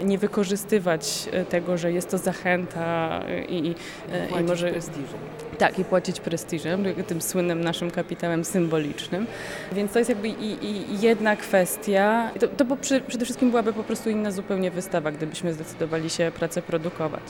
nie 0.05 0.19
wykorzystywać 0.19 1.29
e, 1.33 1.45
tego, 1.51 1.79
że 1.79 1.93
jest 1.93 2.11
to 2.11 2.19
zachęta 2.19 3.21
i, 3.49 3.67
i, 3.67 3.75
e, 4.13 4.41
i 4.41 4.45
może 4.45 4.71
prestiżem. 4.71 5.19
tak, 5.59 5.79
i 5.79 5.85
płacić 5.85 6.21
prestiżem, 6.21 6.85
tym 7.07 7.21
słynnym 7.21 7.61
naszym 7.65 7.91
kapitałem 7.91 8.45
symbolicznym. 8.45 9.27
Więc 9.73 9.93
to 9.93 9.99
jest 9.99 10.09
jakby 10.09 10.29
i, 10.29 10.67
i 10.95 11.01
jedna 11.01 11.37
kwestia. 11.37 12.31
To, 12.41 12.49
to 12.49 12.65
bo 12.65 12.77
przy, 12.77 13.01
przede 13.01 13.25
wszystkim 13.25 13.51
byłaby 13.51 13.73
po 13.73 13.85
prostu 13.85 14.11
inna 14.11 14.31
zupełnie 14.31 14.71
wystawa, 14.71 15.13
gdybyśmy 15.13 15.53
zdecydowali 15.53 16.11
się 16.11 16.33
pracę 16.35 16.63
produkować. 16.63 17.23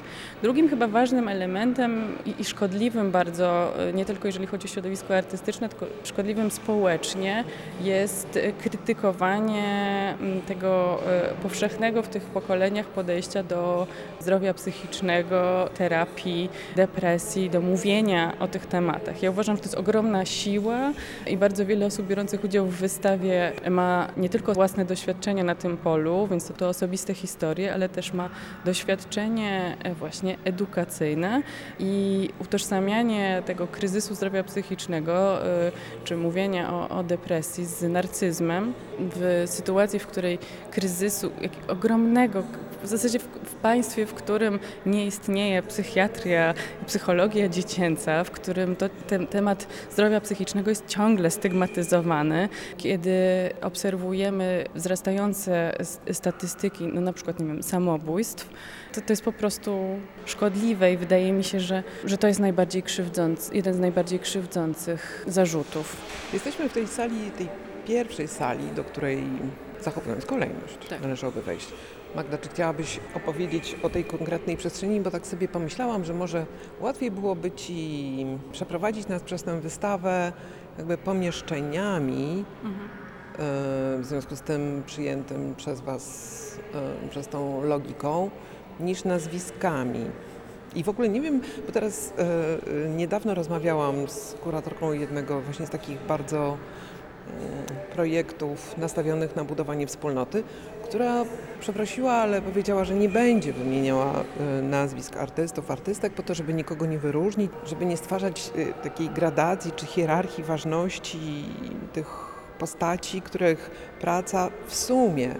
Drugim 0.43 0.69
chyba 0.69 0.89
ważnym 0.89 1.29
elementem 1.29 2.19
i, 2.27 2.35
i 2.39 2.45
szkodliwym 2.45 3.11
bardzo, 3.11 3.73
e, 3.89 3.93
nie 3.93 4.05
tylko 4.05 4.29
jeżeli 4.29 4.47
chodzi 4.47 4.69
o 4.69 4.71
środowisko 4.71 5.17
artystyczne, 5.17 5.69
tylko 5.69 5.87
szkodliwym 6.05 6.50
społecznie, 6.50 7.45
jest 7.83 8.37
e, 8.37 8.53
krytykowanie 8.53 10.15
tego 10.47 10.99
powszechnego 11.43 12.03
w 12.03 12.09
tych 12.09 12.23
pokoleniach 12.23 12.87
podejścia 12.87 13.43
do 13.43 13.87
zdrowia 14.21 14.55
psychicznego, 14.55 15.71
terapii, 15.75 16.50
depresji, 16.76 17.50
do 17.50 17.61
mówienia 17.61 18.33
o 18.40 18.49
tych 18.49 18.67
tematach. 18.67 19.23
Ja 19.23 19.31
uważam, 19.31 19.57
że 19.57 19.62
to 19.62 19.69
jest 19.69 19.79
ogromna 19.79 20.25
siła 20.25 20.93
i 21.26 21.37
bardzo 21.37 21.67
wiele 21.67 21.87
osób 21.87 22.07
biorących 22.07 22.45
udział 22.45 22.67
w 22.67 22.75
wystawie 22.75 23.52
ma 23.71 24.09
nie 24.17 24.29
tylko 24.29 24.52
własne 24.52 24.85
doświadczenia 24.85 25.45
na 25.45 25.55
tym 25.55 25.76
polu, 25.76 26.26
więc 26.31 26.49
to, 26.49 26.55
to 26.55 26.69
osobiste 26.69 27.14
historie, 27.14 27.75
ale 27.75 27.88
też 27.88 28.12
ma 28.12 28.31
doświadczenie 28.64 29.76
e, 29.83 29.95
właśnie 29.95 30.37
edukacyjne 30.45 31.43
i 31.79 32.29
utożsamianie 32.38 33.43
tego 33.47 33.67
kryzysu 33.67 34.14
zdrowia 34.14 34.45
psychicznego, 34.45 35.47
y, 35.47 35.73
czy 36.05 36.17
mówienia 36.17 36.73
o, 36.73 36.88
o 36.88 37.02
depresji 37.02 37.64
z 37.64 37.83
narcyzmem 37.83 38.75
w 38.99 39.45
sytuacji, 39.47 39.99
w 39.99 40.07
której 40.07 40.38
kryzysu 40.71 41.31
ogromnego, 41.69 42.43
w 42.83 42.87
zasadzie 42.87 43.19
w, 43.19 43.23
w 43.23 43.55
państwie, 43.55 44.07
w 44.07 44.15
którym 44.15 44.59
nie 44.87 45.07
istnieje 45.07 45.62
psychiatria, 45.62 46.55
psychologia 46.87 47.49
dziecięca, 47.49 48.25
w 48.25 48.31
którym 48.31 48.77
to, 48.77 48.89
ten 48.89 49.27
temat 49.27 49.67
zdrowia 49.91 50.21
psychicznego 50.21 50.71
jest 50.71 50.87
ciągle 50.87 51.31
stygmatyzowany, 51.31 52.49
kiedy 52.77 53.12
obserwujemy 53.62 54.65
wzrastające 54.75 55.73
statystyki, 56.12 56.87
no 56.87 57.00
na 57.00 57.12
przykład, 57.12 57.41
nie 57.41 57.47
wiem, 57.47 57.62
samobójstw, 57.62 58.50
to, 58.93 59.00
to 59.00 59.12
jest 59.12 59.23
po 59.23 59.33
prostu 59.33 60.00
szkodliwe 60.27 60.93
i 60.93 60.97
wydaje 60.97 61.33
mi 61.33 61.45
się, 61.45 61.61
że, 61.61 61.83
że 62.05 62.19
to 62.19 62.27
jest 62.27 62.41
najbardziej 62.41 62.83
krzywdzący, 62.83 63.55
jeden 63.55 63.75
z 63.75 63.79
najbardziej 63.79 64.19
krzywdzących 64.19 65.25
zarzutów. 65.27 65.97
Jesteśmy 66.33 66.69
w 66.69 66.73
tej 66.73 66.87
sali, 66.87 67.31
tej 67.31 67.49
pierwszej 67.87 68.29
sali, 68.29 68.71
do 68.77 68.85
której 68.85 69.23
zachowując 69.84 70.26
kolejność 70.26 70.78
Tak. 70.88 71.02
należałoby 71.02 71.42
wejść. 71.42 71.68
Magda, 72.14 72.38
czy 72.38 72.49
chciałabyś 72.49 73.00
opowiedzieć 73.14 73.76
o 73.82 73.90
tej 73.90 74.04
konkretnej 74.04 74.56
przestrzeni? 74.56 75.00
Bo 75.00 75.10
tak 75.10 75.26
sobie 75.26 75.49
pomyślałam, 75.49 76.04
że 76.04 76.14
może 76.14 76.46
łatwiej 76.80 77.10
byłoby 77.10 77.50
Ci 77.50 78.26
przeprowadzić 78.52 79.08
nas 79.08 79.22
przez 79.22 79.42
tę 79.42 79.60
wystawę 79.60 80.32
jakby 80.78 80.99
pomieszczeniami, 80.99 82.44
e, 82.64 83.37
w 83.99 84.02
związku 84.02 84.37
z 84.37 84.40
tym 84.40 84.82
przyjętym 84.87 85.54
przez 85.56 85.80
Was, 85.80 86.58
e, 87.04 87.08
przez 87.08 87.28
tą 87.28 87.62
logiką, 87.62 88.30
niż 88.80 89.04
nazwiskami. 89.04 90.04
I 90.75 90.84
w 90.84 90.88
ogóle 90.88 91.08
nie 91.08 91.20
wiem, 91.20 91.40
bo 91.66 91.72
teraz 91.72 92.12
e, 92.18 92.88
niedawno 92.88 93.34
rozmawiałam 93.34 94.08
z 94.08 94.34
kuratorką 94.42 94.92
jednego 94.92 95.40
właśnie 95.40 95.66
z 95.66 95.70
takich 95.70 95.99
bardzo 96.08 96.56
projektów 97.92 98.78
nastawionych 98.78 99.37
na 99.37 99.44
budowanie 99.44 99.87
wspólnoty, 99.87 100.42
która 100.84 101.25
przeprosiła, 101.60 102.12
ale 102.12 102.42
powiedziała, 102.42 102.84
że 102.84 102.94
nie 102.94 103.08
będzie 103.08 103.52
wymieniała 103.52 104.12
e, 104.12 104.62
nazwisk 104.62 105.16
artystów, 105.16 105.70
artystek 105.70 106.12
po 106.12 106.22
to, 106.22 106.34
żeby 106.34 106.54
nikogo 106.54 106.87
nie 106.87 106.99
wyróżnić, 106.99 107.50
żeby 107.66 107.87
nie 107.87 107.96
stwarzać 107.96 108.52
e, 108.56 108.82
takiej 108.82 109.08
gradacji 109.08 109.72
czy 109.72 109.87
hierarchii 109.87 110.44
ważności 110.44 111.44
tych 111.92 112.06
postaci, 112.58 113.22
których 113.22 113.70
praca 114.00 114.50
w 114.66 114.75
sumie 114.75 115.34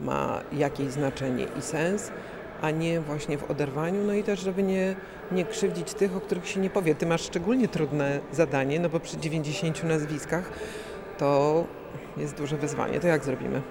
ma 0.00 0.40
jakieś 0.52 0.88
znaczenie 0.88 1.46
i 1.58 1.62
sens, 1.62 2.10
a 2.62 2.70
nie 2.70 3.00
właśnie 3.00 3.38
w 3.38 3.50
oderwaniu, 3.50 4.04
no 4.06 4.12
i 4.12 4.22
też, 4.22 4.40
żeby 4.40 4.62
nie, 4.62 4.96
nie 5.32 5.44
krzywdzić 5.44 5.94
tych, 5.94 6.16
o 6.16 6.20
których 6.20 6.48
się 6.48 6.60
nie 6.60 6.70
powie. 6.70 6.94
Ty 6.94 7.06
masz 7.06 7.22
szczególnie 7.22 7.68
trudne 7.68 8.20
zadanie, 8.32 8.80
no 8.80 8.88
bo 8.88 9.00
przy 9.00 9.18
90 9.18 9.84
nazwiskach 9.84 10.52
to 11.20 11.64
jest 12.16 12.36
duże 12.36 12.56
wyzwanie. 12.56 13.00
To 13.00 13.06
jak 13.06 13.24
zrobimy? 13.24 13.62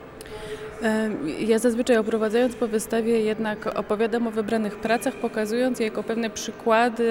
Ja 1.40 1.60
zazwyczaj 1.60 1.98
oprowadzając 1.98 2.56
po 2.56 2.68
wystawie 2.68 3.22
jednak 3.22 3.80
opowiadam 3.80 4.28
o 4.28 4.32
wybranych 4.32 4.76
pracach, 4.76 5.16
pokazując 5.16 5.80
je 5.80 5.86
jako 5.86 6.04
pewne 6.04 6.30
przykłady 6.30 7.04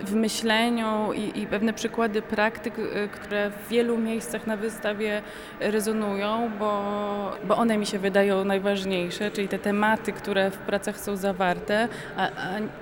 w 0.00 0.14
myśleniu 0.14 1.12
i, 1.12 1.40
i 1.40 1.46
pewne 1.46 1.72
przykłady 1.72 2.22
praktyk, 2.22 2.78
y, 2.78 3.08
które 3.12 3.50
w 3.50 3.68
wielu 3.68 3.98
miejscach 3.98 4.46
na 4.46 4.56
wystawie 4.56 5.22
rezonują, 5.60 6.50
bo, 6.58 6.82
bo 7.44 7.56
one 7.56 7.78
mi 7.78 7.86
się 7.86 7.98
wydają 7.98 8.44
najważniejsze, 8.44 9.30
czyli 9.30 9.48
te 9.48 9.58
tematy, 9.58 10.12
które 10.12 10.50
w 10.50 10.58
pracach 10.58 11.00
są 11.00 11.16
zawarte, 11.16 11.88
a, 12.16 12.22
a 12.22 12.30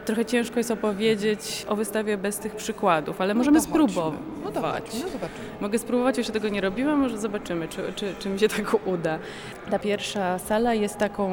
trochę 0.04 0.24
ciężko 0.24 0.58
jest 0.58 0.70
opowiedzieć 0.70 1.66
o 1.68 1.76
wystawie 1.76 2.18
bez 2.18 2.38
tych 2.38 2.56
przykładów, 2.56 3.20
ale 3.20 3.34
możemy 3.34 3.58
no 3.58 3.64
chodźmy. 3.64 3.90
spróbować. 3.90 4.20
No 4.44 4.50
no 5.04 5.08
zobaczymy. 5.08 5.48
Mogę 5.60 5.78
spróbować, 5.78 6.18
jeszcze 6.18 6.32
tego 6.32 6.48
nie 6.48 6.60
robiłam, 6.60 6.98
może 7.00 7.18
zobaczymy, 7.18 7.68
czy, 7.68 7.92
czy, 7.96 8.14
czy 8.18 8.28
mi 8.28 8.38
się 8.38 8.48
tak 8.56 8.86
uda. 8.86 9.18
Ta 9.70 9.78
pierwsza 10.00 10.38
sala 10.38 10.74
jest 10.74 10.98
taką 10.98 11.30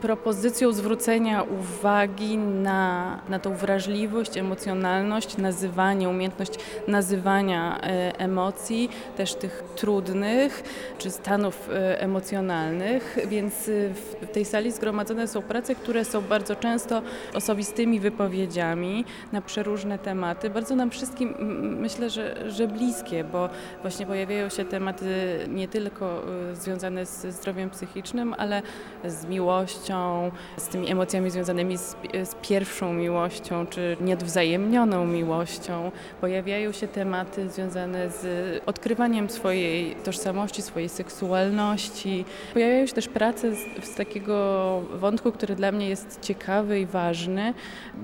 propozycją 0.00 0.72
zwrócenia 0.72 1.42
uwagi 1.42 2.38
na, 2.38 3.18
na 3.28 3.38
tą 3.38 3.54
wrażliwość, 3.54 4.36
emocjonalność, 4.36 5.36
nazywanie, 5.36 6.08
umiejętność 6.08 6.52
nazywania 6.88 7.80
e, 7.82 8.18
emocji, 8.18 8.90
też 9.16 9.34
tych 9.34 9.62
trudnych 9.76 10.62
czy 10.98 11.10
stanów 11.10 11.68
e, 11.68 12.00
emocjonalnych, 12.00 13.18
więc 13.28 13.68
e, 13.68 13.72
w 13.94 14.32
tej 14.32 14.44
sali 14.44 14.72
zgromadzone 14.72 15.28
są 15.28 15.42
prace, 15.42 15.74
które 15.74 16.04
są 16.04 16.20
bardzo 16.22 16.56
często 16.56 17.02
osobistymi 17.34 18.00
wypowiedziami 18.00 19.04
na 19.32 19.42
przeróżne 19.42 19.98
tematy. 19.98 20.50
Bardzo 20.50 20.76
nam 20.76 20.90
wszystkim 20.90 21.34
myślę, 21.80 22.10
że, 22.10 22.50
że 22.50 22.68
bliskie, 22.68 23.24
bo 23.24 23.48
właśnie 23.82 24.06
pojawiają 24.06 24.48
się 24.48 24.64
tematy 24.64 25.06
nie 25.48 25.68
tylko 25.68 26.22
związane 26.52 27.06
ze 27.06 27.32
zdrowiem 27.32 27.70
psychicznym, 27.70 27.99
ale 28.38 28.62
z 29.04 29.24
miłością, 29.24 30.30
z 30.56 30.68
tymi 30.68 30.90
emocjami 30.90 31.30
związanymi 31.30 31.78
z, 31.78 31.96
z 32.24 32.34
pierwszą 32.42 32.92
miłością, 32.92 33.66
czy 33.66 33.96
nieodwzajemnioną 34.00 35.06
miłością. 35.06 35.90
Pojawiają 36.20 36.72
się 36.72 36.88
tematy 36.88 37.50
związane 37.50 38.10
z 38.10 38.62
odkrywaniem 38.66 39.30
swojej 39.30 39.94
tożsamości, 39.94 40.62
swojej 40.62 40.88
seksualności. 40.88 42.24
Pojawiają 42.52 42.86
się 42.86 42.92
też 42.92 43.08
prace 43.08 43.54
z, 43.54 43.84
z 43.84 43.94
takiego 43.94 44.80
wątku, 44.94 45.32
który 45.32 45.54
dla 45.54 45.72
mnie 45.72 45.88
jest 45.88 46.20
ciekawy 46.20 46.80
i 46.80 46.86
ważny, 46.86 47.54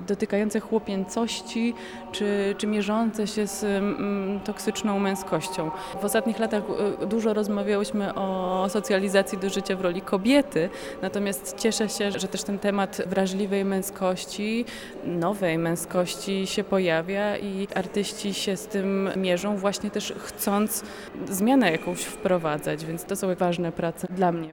dotykające 0.06 0.60
chłopięcości, 0.60 1.74
czy, 2.12 2.54
czy 2.58 2.66
mierzące 2.66 3.26
się 3.26 3.46
z 3.46 3.64
mm, 3.64 4.40
toksyczną 4.40 4.98
męskością. 4.98 5.70
W 6.00 6.04
ostatnich 6.04 6.38
latach 6.38 6.62
y, 7.02 7.06
dużo 7.06 7.34
rozmawiałyśmy 7.34 8.14
o 8.14 8.66
socjalizacji 8.68 9.38
do 9.38 9.50
życia 9.50 9.76
w 9.76 9.80
roli 9.86 10.02
kobiety, 10.02 10.68
natomiast 11.02 11.56
cieszę 11.58 11.88
się, 11.88 12.10
że 12.10 12.28
też 12.28 12.42
ten 12.42 12.58
temat 12.58 13.02
wrażliwej 13.06 13.64
męskości, 13.64 14.64
nowej 15.04 15.58
męskości 15.58 16.46
się 16.46 16.64
pojawia 16.64 17.36
i 17.36 17.68
artyści 17.74 18.34
się 18.34 18.56
z 18.56 18.66
tym 18.66 19.10
mierzą, 19.16 19.56
właśnie 19.56 19.90
też 19.90 20.12
chcąc 20.18 20.84
zmianę 21.28 21.72
jakąś 21.72 22.00
wprowadzać, 22.00 22.84
więc 22.84 23.04
to 23.04 23.16
są 23.16 23.34
ważne 23.34 23.72
prace 23.72 24.06
dla 24.10 24.32
mnie. 24.32 24.50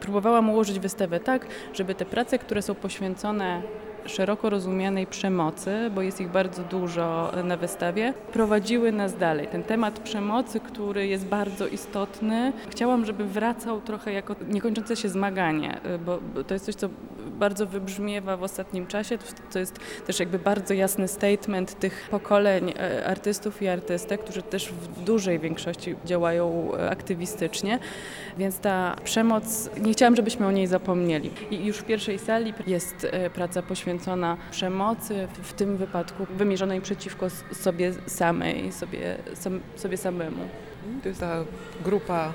Próbowałam 0.00 0.50
ułożyć 0.50 0.78
wystawę 0.78 1.20
tak, 1.20 1.46
żeby 1.74 1.94
te 1.94 2.04
prace, 2.04 2.38
które 2.38 2.62
są 2.62 2.74
poświęcone 2.74 3.62
szeroko 4.06 4.50
rozumianej 4.50 5.06
przemocy, 5.06 5.90
bo 5.94 6.02
jest 6.02 6.20
ich 6.20 6.28
bardzo 6.28 6.62
dużo 6.62 7.32
na 7.44 7.56
wystawie, 7.56 8.14
prowadziły 8.32 8.92
nas 8.92 9.16
dalej. 9.16 9.46
Ten 9.46 9.62
temat 9.62 9.98
przemocy, 9.98 10.60
który 10.60 11.06
jest 11.06 11.26
bardzo 11.26 11.66
istotny, 11.66 12.52
chciałam, 12.70 13.06
żeby 13.06 13.24
wracał 13.24 13.80
trochę 13.80 14.12
jako 14.12 14.36
niekończące 14.48 14.96
się 14.96 15.08
zmaganie, 15.08 15.80
bo 16.06 16.18
bo 16.34 16.44
to 16.44 16.54
jest 16.54 16.66
coś, 16.66 16.74
co 16.74 16.88
bardzo 17.38 17.66
wybrzmiewa 17.66 18.36
w 18.36 18.42
ostatnim 18.42 18.86
czasie. 18.86 19.18
To- 19.52 19.58
jest 19.58 19.78
też 20.06 20.20
jakby 20.20 20.38
bardzo 20.38 20.74
jasny 20.74 21.08
statement 21.08 21.78
tych 21.78 22.08
pokoleń 22.10 22.70
e, 22.70 23.06
artystów 23.06 23.62
i 23.62 23.68
artystek, 23.68 24.20
którzy 24.20 24.42
też 24.42 24.68
w 24.72 25.04
dużej 25.04 25.38
większości 25.38 25.94
działają 26.04 26.74
e, 26.74 26.90
aktywistycznie, 26.90 27.78
więc 28.38 28.58
ta 28.58 28.96
przemoc, 29.04 29.70
nie 29.80 29.92
chciałam, 29.92 30.16
żebyśmy 30.16 30.46
o 30.46 30.52
niej 30.52 30.66
zapomnieli. 30.66 31.30
I 31.50 31.64
już 31.66 31.76
w 31.78 31.84
pierwszej 31.84 32.18
sali 32.18 32.54
jest 32.66 33.06
e, 33.10 33.30
praca 33.30 33.62
poświęcona 33.62 33.91
przemocy, 34.50 35.28
w- 35.42 35.52
tym 35.52 35.76
wypadku 35.76 36.26
wymierzonej 36.30 36.80
przeciwko 36.80 37.30
sobie 37.52 37.92
samej, 38.06 38.72
sobie, 38.72 39.16
sam, 39.34 39.60
sobie 39.76 39.96
samemu. 39.96 40.48
To 41.02 41.08
jest 41.08 41.20
ta 41.20 41.36
grupa 41.84 42.32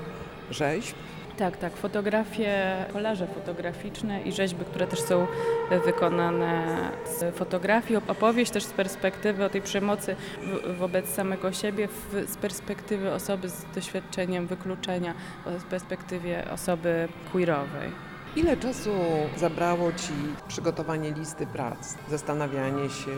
rzeźb. 0.50 0.94
Tak, 1.38 1.56
tak. 1.56 1.76
Fotografie, 1.76 2.76
kolaże 2.92 3.26
fotograficzne 3.26 4.22
i 4.22 4.32
rzeźby, 4.32 4.64
które 4.64 4.86
też 4.86 5.00
są 5.00 5.26
wykonane 5.84 6.64
z 7.18 7.36
fotografii. 7.36 8.00
Opowieść 8.08 8.50
też 8.50 8.64
z 8.64 8.72
perspektywy 8.72 9.44
o 9.44 9.48
tej 9.48 9.62
przemocy 9.62 10.16
wobec 10.78 11.08
samego 11.08 11.52
siebie, 11.52 11.88
z 12.26 12.36
perspektywy 12.36 13.12
osoby 13.12 13.48
z 13.48 13.64
doświadczeniem 13.74 14.46
wykluczenia, 14.46 15.14
z 15.58 15.64
perspektywie 15.64 16.50
osoby 16.50 17.08
queerowej. 17.32 18.07
Ile 18.38 18.56
czasu 18.56 18.90
zabrało 19.36 19.92
Ci 19.92 20.12
przygotowanie 20.48 21.12
listy 21.12 21.46
prac, 21.46 21.94
zastanawianie 22.10 22.90
się, 22.90 23.10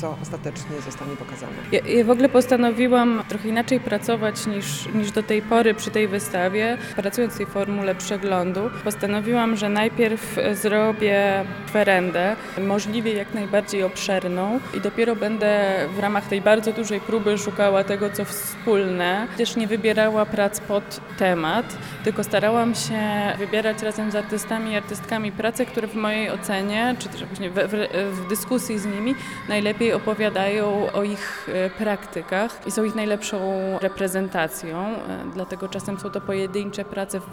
co 0.00 0.16
ostatecznie 0.22 0.80
zostanie 0.86 1.16
pokazane? 1.16 1.52
Ja, 1.72 1.80
ja 1.86 2.04
w 2.04 2.10
ogóle 2.10 2.28
postanowiłam 2.28 3.22
trochę 3.28 3.48
inaczej 3.48 3.80
pracować 3.80 4.46
niż, 4.46 4.88
niż 4.94 5.10
do 5.10 5.22
tej 5.22 5.42
pory 5.42 5.74
przy 5.74 5.90
tej 5.90 6.08
wystawie. 6.08 6.78
Pracując 6.96 7.34
w 7.34 7.36
tej 7.36 7.46
formule 7.46 7.94
przeglądu, 7.94 8.60
postanowiłam, 8.84 9.56
że 9.56 9.68
najpierw 9.68 10.38
e, 10.38 10.54
zrobię 10.54 11.44
kwerendę, 11.66 12.36
możliwie 12.66 13.12
jak 13.12 13.34
najbardziej 13.34 13.82
obszerną 13.82 14.60
i 14.74 14.80
dopiero 14.80 15.16
będę 15.16 15.74
w 15.96 15.98
ramach 15.98 16.26
tej 16.28 16.40
bardzo 16.40 16.72
dużej 16.72 17.00
próby 17.00 17.38
szukała 17.38 17.84
tego, 17.84 18.10
co 18.10 18.24
wspólne. 18.24 19.26
Też 19.36 19.56
nie 19.56 19.66
wybierała 19.66 20.26
prac 20.26 20.60
pod 20.60 21.00
temat, 21.18 21.76
tylko 22.04 22.24
starałam 22.24 22.74
się 22.74 23.00
wybierać 23.38 23.82
razem 23.82 24.10
z 24.10 24.14
artystami 24.38 24.72
i 24.72 24.76
artystkami 24.76 25.32
prace, 25.32 25.66
które 25.66 25.88
w 25.88 25.94
mojej 25.94 26.30
ocenie, 26.30 26.94
czy 26.98 27.08
też 27.08 27.24
właśnie 27.24 27.50
w, 27.50 27.54
w, 27.54 27.88
w 28.12 28.28
dyskusji 28.28 28.78
z 28.78 28.86
nimi 28.86 29.14
najlepiej 29.48 29.92
opowiadają 29.92 30.92
o 30.92 31.02
ich 31.02 31.48
e, 31.54 31.70
praktykach 31.70 32.60
i 32.66 32.70
są 32.70 32.84
ich 32.84 32.94
najlepszą 32.94 33.38
reprezentacją. 33.80 34.78
E, 34.78 34.96
Dlatego 35.34 35.68
czasem 35.68 35.98
są 36.00 36.10
to 36.10 36.20
pojedyncze 36.20 36.84
prace 36.84 37.20
w, 37.20 37.26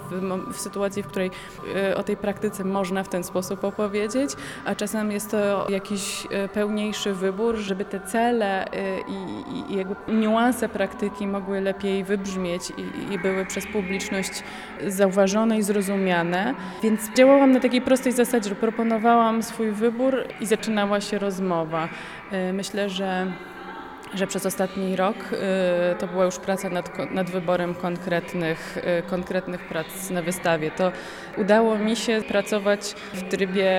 w 0.54 0.60
sytuacji, 0.60 1.04
w 1.04 1.08
której 1.08 1.32
e, 1.76 1.98
o 1.98 2.04
tej 2.04 2.18
praktyce 2.18 2.64
można 2.64 3.04
w 3.04 3.10
ten 3.10 3.24
sposób 3.24 3.64
opowiedzieć, 3.64 4.30
a 4.66 4.76
czasem 4.76 5.12
jest 5.12 5.32
to 5.32 5.68
jakiś 5.70 6.28
pełniejszy 6.54 7.14
wybór, 7.14 7.56
żeby 7.56 7.86
te 7.86 8.00
cele 8.00 8.66
i, 9.08 9.14
i- 9.14 9.74
i 9.74 9.78
jakby 9.78 9.96
niuanse 10.08 10.70
praktyki 10.70 11.28
mogły 11.28 11.62
lepiej 11.62 12.04
wybrzmieć 12.04 12.70
i, 12.78 13.14
i 13.14 13.20
były 13.20 13.46
przez 13.46 13.68
publiczność 13.68 14.44
zauważone 14.88 15.58
i 15.58 15.64
zrozumiane. 15.64 16.56
Więc 16.86 17.14
działałam 17.14 17.52
na 17.52 17.60
takiej 17.60 17.82
prostej 17.82 18.12
zasadzie, 18.12 18.50
że 18.50 18.56
proponowałam 18.56 19.44
swój 19.44 19.72
wybór 19.72 20.24
i 20.42 20.46
zaczynała 20.46 21.02
się 21.02 21.20
rozmowa. 21.20 21.90
E, 22.32 22.54
Myślę, 22.54 22.90
że 22.90 23.28
że 24.14 24.28
przez 24.28 24.46
ostatni 24.46 24.96
rok 24.96 25.16
y, 25.34 25.96
to 26.00 26.08
była 26.08 26.26
już 26.26 26.38
praca 26.38 26.70
nad, 26.70 27.12
nad 27.12 27.30
wyborem 27.30 27.76
konkretnych, 27.76 28.78
y, 28.78 29.10
konkretnych 29.10 29.62
prac 29.62 30.10
na 30.10 30.22
wystawie. 30.22 30.72
To 30.72 30.92
udało 31.38 31.78
mi 31.78 31.96
się 31.96 32.22
pracować 32.28 32.82
w 33.14 33.24
trybie 33.24 33.72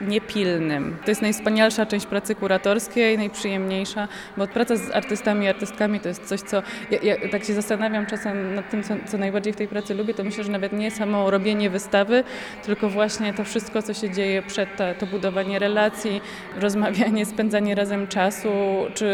niepilnym. 0.00 0.96
To 1.04 1.10
jest 1.10 1.22
najwspanialsza 1.22 1.86
część 1.86 2.06
pracy 2.06 2.34
kuratorskiej, 2.34 3.18
najprzyjemniejsza, 3.18 4.08
bo 4.36 4.46
praca 4.46 4.76
z 4.76 4.90
artystami 4.90 5.44
i 5.44 5.48
artystkami 5.48 6.00
to 6.00 6.08
jest 6.08 6.24
coś, 6.24 6.40
co 6.40 6.62
ja, 6.90 6.98
ja 7.02 7.28
tak 7.28 7.44
się 7.44 7.54
zastanawiam 7.54 8.06
czasem 8.06 8.54
nad 8.54 8.70
tym, 8.70 8.82
co, 8.82 8.94
co 9.06 9.18
najbardziej 9.18 9.52
w 9.52 9.56
tej 9.56 9.68
pracy 9.68 9.94
lubię, 9.94 10.14
to 10.14 10.24
myślę, 10.24 10.44
że 10.44 10.52
nawet 10.52 10.72
nie 10.72 10.90
samo 10.90 11.30
robienie 11.30 11.70
wystawy, 11.70 12.24
tylko 12.64 12.88
właśnie 12.88 13.34
to 13.34 13.44
wszystko, 13.44 13.82
co 13.82 13.94
się 13.94 14.10
dzieje 14.10 14.42
przed, 14.42 14.76
to, 14.76 14.84
to 14.98 15.06
budowanie 15.06 15.58
relacji, 15.58 16.20
rozmawianie, 16.60 17.26
spędzanie 17.26 17.74
razem 17.74 18.06
czasu, 18.06 18.48
czy 18.94 19.06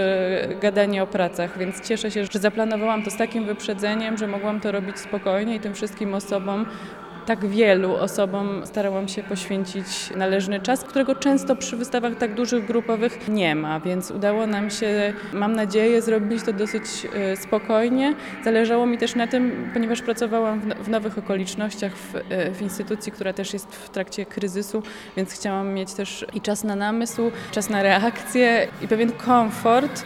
gadanie 0.61 1.03
o 1.03 1.07
pracach, 1.07 1.59
więc 1.59 1.89
cieszę 1.89 2.11
się, 2.11 2.25
że 2.25 2.39
zaplanowałam 2.39 3.03
to 3.03 3.11
z 3.11 3.17
takim 3.17 3.45
wyprzedzeniem, 3.45 4.19
że 4.19 4.27
mogłam 4.27 4.61
to 4.61 4.73
robić 4.73 4.99
spokojnie 4.99 5.57
i 5.57 5.61
tym 5.61 5.75
wszystkim 5.75 6.15
osobom 6.15 6.67
tak 7.27 7.47
wielu 7.47 7.95
osobom 7.95 8.67
starałam 8.67 9.09
się 9.09 9.23
poświęcić 9.23 9.87
należny 10.17 10.61
czas, 10.61 10.85
którego 10.85 11.15
często 11.15 11.57
przy 11.57 11.77
wystawach 11.77 12.17
tak 12.19 12.35
dużych, 12.35 12.67
grupowych 12.67 13.29
nie 13.29 13.55
ma, 13.55 13.81
więc 13.81 14.11
udało 14.11 14.47
nam 14.47 14.71
się, 14.71 15.13
mam 15.33 15.53
nadzieję, 15.53 16.03
zrobić 16.03 16.43
to 16.43 16.53
dosyć 16.53 16.85
e, 17.15 17.37
spokojnie. 17.37 18.15
Zależało 18.45 18.87
mi 18.87 18.99
też 18.99 19.15
na 19.15 19.27
tym, 19.27 19.71
ponieważ 19.73 20.03
pracowałam 20.03 20.61
w, 20.61 20.85
w 20.85 20.89
nowych 20.89 21.19
okolicznościach, 21.19 21.93
w, 21.97 22.17
e, 22.17 22.51
w 22.51 22.63
instytucji, 22.63 23.13
która 23.13 23.33
też 23.33 23.53
jest 23.53 23.67
w 23.67 23.89
trakcie 23.89 24.27
kryzysu, 24.27 24.83
więc 25.17 25.33
chciałam 25.33 25.75
mieć 25.75 25.95
też 25.95 26.27
i 26.35 26.41
czas 26.41 26.65
na 26.65 26.77
namysł, 26.77 27.31
czas 27.51 27.71
na 27.71 27.83
reakcję 27.83 28.69
i 28.83 28.89
pewien 28.89 29.13
komfort. 29.13 30.05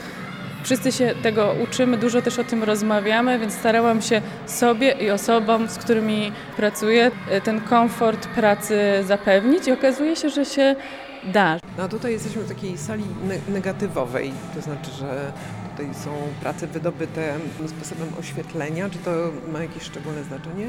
Wszyscy 0.67 0.93
się 0.93 1.15
tego 1.23 1.55
uczymy, 1.65 1.97
dużo 1.99 2.23
też 2.23 2.39
o 2.39 2.45
tym 2.45 2.65
rozmawiamy, 2.65 3.39
więc 3.39 3.55
starałam 3.55 4.03
się 4.03 4.23
sobie 4.47 4.93
i 4.93 5.11
osobom, 5.11 5.69
z 5.69 5.79
którymi 5.79 6.33
pracuję, 6.57 7.11
e, 7.31 7.41
ten 7.41 7.61
komfort 7.61 8.27
pracy 8.27 8.79
zapewnić 9.05 9.67
i 9.67 9.73
okazuje 9.73 10.17
się, 10.17 10.31
że 10.31 10.45
się 10.45 10.77
da. 11.25 11.59
No 11.79 11.89
tutaj 11.89 12.13
jesteśmy 12.13 12.43
w 12.43 12.49
takiej 12.49 12.79
sali 12.79 13.05
ne- 13.29 13.55
negatywowej, 13.55 14.33
to 14.55 14.61
znaczy, 14.61 14.91
że 14.99 15.33
tutaj 15.77 15.95
są 15.95 16.11
prace 16.41 16.67
wydobyte 16.67 17.35
sposobem 17.77 18.09
oświetlenia. 18.21 18.91
Czy 18.91 18.99
to 18.99 19.11
ma 19.53 19.63
jakieś 19.63 19.83
szczególne 19.83 20.25
znaczenie? 20.25 20.67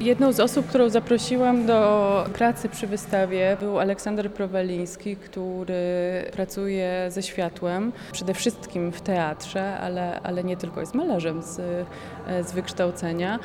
Jedną 0.00 0.32
z 0.32 0.40
osób, 0.40 0.66
którą 0.66 0.88
zaprosiłam 0.88 1.66
do 1.66 2.26
pracy 2.32 2.68
przy 2.68 2.86
wystawie 2.86 3.56
był 3.60 3.78
Aleksander 3.78 4.32
Prowaliński, 4.32 5.16
który 5.16 5.74
pracuje 6.32 7.06
ze 7.08 7.22
światłem, 7.22 7.92
przede 8.12 8.34
wszystkim 8.34 8.92
w 8.92 9.00
teatrze, 9.00 9.78
ale, 9.78 10.20
ale 10.20 10.44
nie 10.44 10.56
tylko, 10.56 10.80
jest 10.80 10.94
malarzem 10.94 11.42
z, 11.42 11.86
z 12.42 12.52
wykształcenia. 12.52 13.38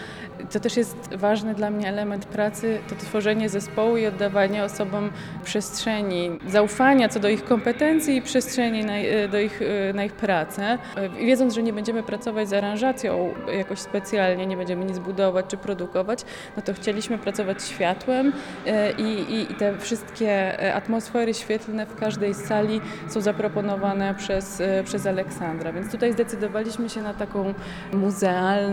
To 0.52 0.60
też 0.60 0.78
jest 0.78 1.16
ważny 1.16 1.54
dla 1.54 1.70
mnie 1.70 1.88
element 1.88 2.26
pracy, 2.26 2.80
to 2.90 2.96
tworzenie 2.96 3.50
zespołu 3.50 3.98
i 3.98 4.06
oddawanie 4.06 4.64
osobom 4.64 5.12
przestrzeni, 5.44 6.40
zaufania 6.48 7.10
co 7.10 7.20
do 7.20 7.30
ich 7.30 7.46
kompetencji 7.46 8.16
i 8.16 8.22
przestrzeni 8.22 8.86
na, 8.86 8.94
do 9.32 9.40
ich, 9.40 9.60
na 9.94 10.04
ich 10.04 10.14
pracę. 10.14 10.78
Wiedząc, 11.26 11.54
że 11.54 11.64
nie 11.64 11.74
będziemy 11.74 12.04
pracować 12.04 12.50
z 12.50 12.54
aranżacją 12.54 13.34
jakoś 13.58 13.80
specjalnie, 13.80 14.48
nie 14.48 14.58
będziemy 14.58 14.86
nic 14.86 15.00
budować 15.00 15.46
czy 15.48 15.58
produkować, 15.58 16.26
no 16.58 16.62
to 16.62 16.74
chcieliśmy 16.74 17.18
pracować 17.18 17.64
światłem 17.64 18.34
e, 18.66 18.92
i, 18.92 19.34
i, 19.34 19.52
i 19.52 19.56
te 19.56 19.78
wszystkie 19.78 20.64
e, 20.64 20.76
atmosfery 20.76 21.34
świetlne 21.34 21.86
w 21.86 21.96
każdej 21.96 22.34
sali 22.34 22.82
są 23.10 23.22
zaproponowane 23.22 24.16
przez, 24.16 24.62
e, 24.62 24.84
przez 24.84 25.06
Aleksandra. 25.06 25.74
Więc 25.74 25.92
tutaj 25.92 26.14
zdecydowaliśmy 26.14 26.90
się 26.90 27.02
na 27.02 27.14
taką 27.14 27.54
muzealną 27.94 28.69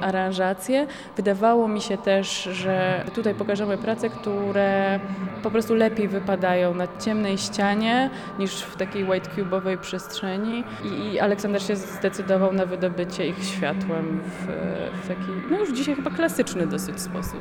aranżację. 0.00 0.86
Wydawało 1.16 1.68
mi 1.68 1.80
się 1.80 1.98
też, 1.98 2.42
że 2.42 3.04
tutaj 3.14 3.34
pokażemy 3.34 3.78
prace, 3.78 4.10
które 4.10 5.00
po 5.42 5.50
prostu 5.50 5.74
lepiej 5.74 6.08
wypadają 6.08 6.74
na 6.74 6.86
ciemnej 6.98 7.38
ścianie 7.38 8.10
niż 8.38 8.62
w 8.62 8.76
takiej 8.76 9.04
white 9.04 9.30
cube'owej 9.30 9.78
przestrzeni 9.78 10.64
i, 10.84 11.20
Aleksander 11.20 11.62
się 11.62 11.76
zdecydował 11.76 12.52
na 12.52 12.66
wydobycie 12.66 13.26
ich 13.26 13.44
światłem 13.44 14.20
w, 14.24 14.46
w 15.04 15.08
taki, 15.08 15.30
no 15.50 15.58
już 15.58 15.72
dzisiaj 15.72 15.94
chyba 15.94 16.10
klasyczny 16.10 16.66
dosyć 16.66 17.00
sposób. 17.00 17.40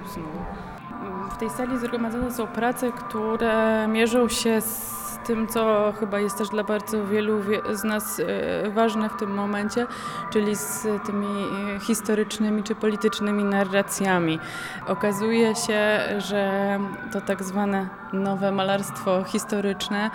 W 1.32 1.38
tej 1.38 1.50
sali 1.50 1.78
zgromadzone 1.78 2.32
są 2.32 2.48
prace, 2.48 2.92
które 2.92 3.88
mierzą 3.88 4.30
się 4.30 4.62
z 4.62 5.09
tym, 5.26 5.48
co 5.48 5.94
chyba 6.00 6.20
jest 6.20 6.38
też 6.38 6.50
dla 6.50 6.64
bardzo 6.64 7.06
wielu 7.08 7.42
wie- 7.42 7.62
z 7.76 7.84
nas 7.84 8.20
e, 8.66 8.70
ważne 8.70 9.10
w 9.10 9.16
tym 9.18 9.34
momencie, 9.34 9.88
czyli 10.34 10.56
z 10.56 10.88
tymi 11.06 11.28
e, 11.76 11.80
historycznymi 11.80 12.64
czy 12.64 12.76
politycznymi 12.76 13.44
narracjami. 13.44 14.40
Okazuje 14.88 15.56
się, 15.56 16.00
że 16.18 16.80
to 17.14 17.22
tak 17.22 17.44
zwane 17.44 17.90
nowe 18.14 18.52
malarstwo 18.52 19.24
historyczne 19.24 20.12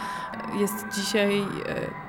jest 0.55 0.87
dzisiaj 0.93 1.43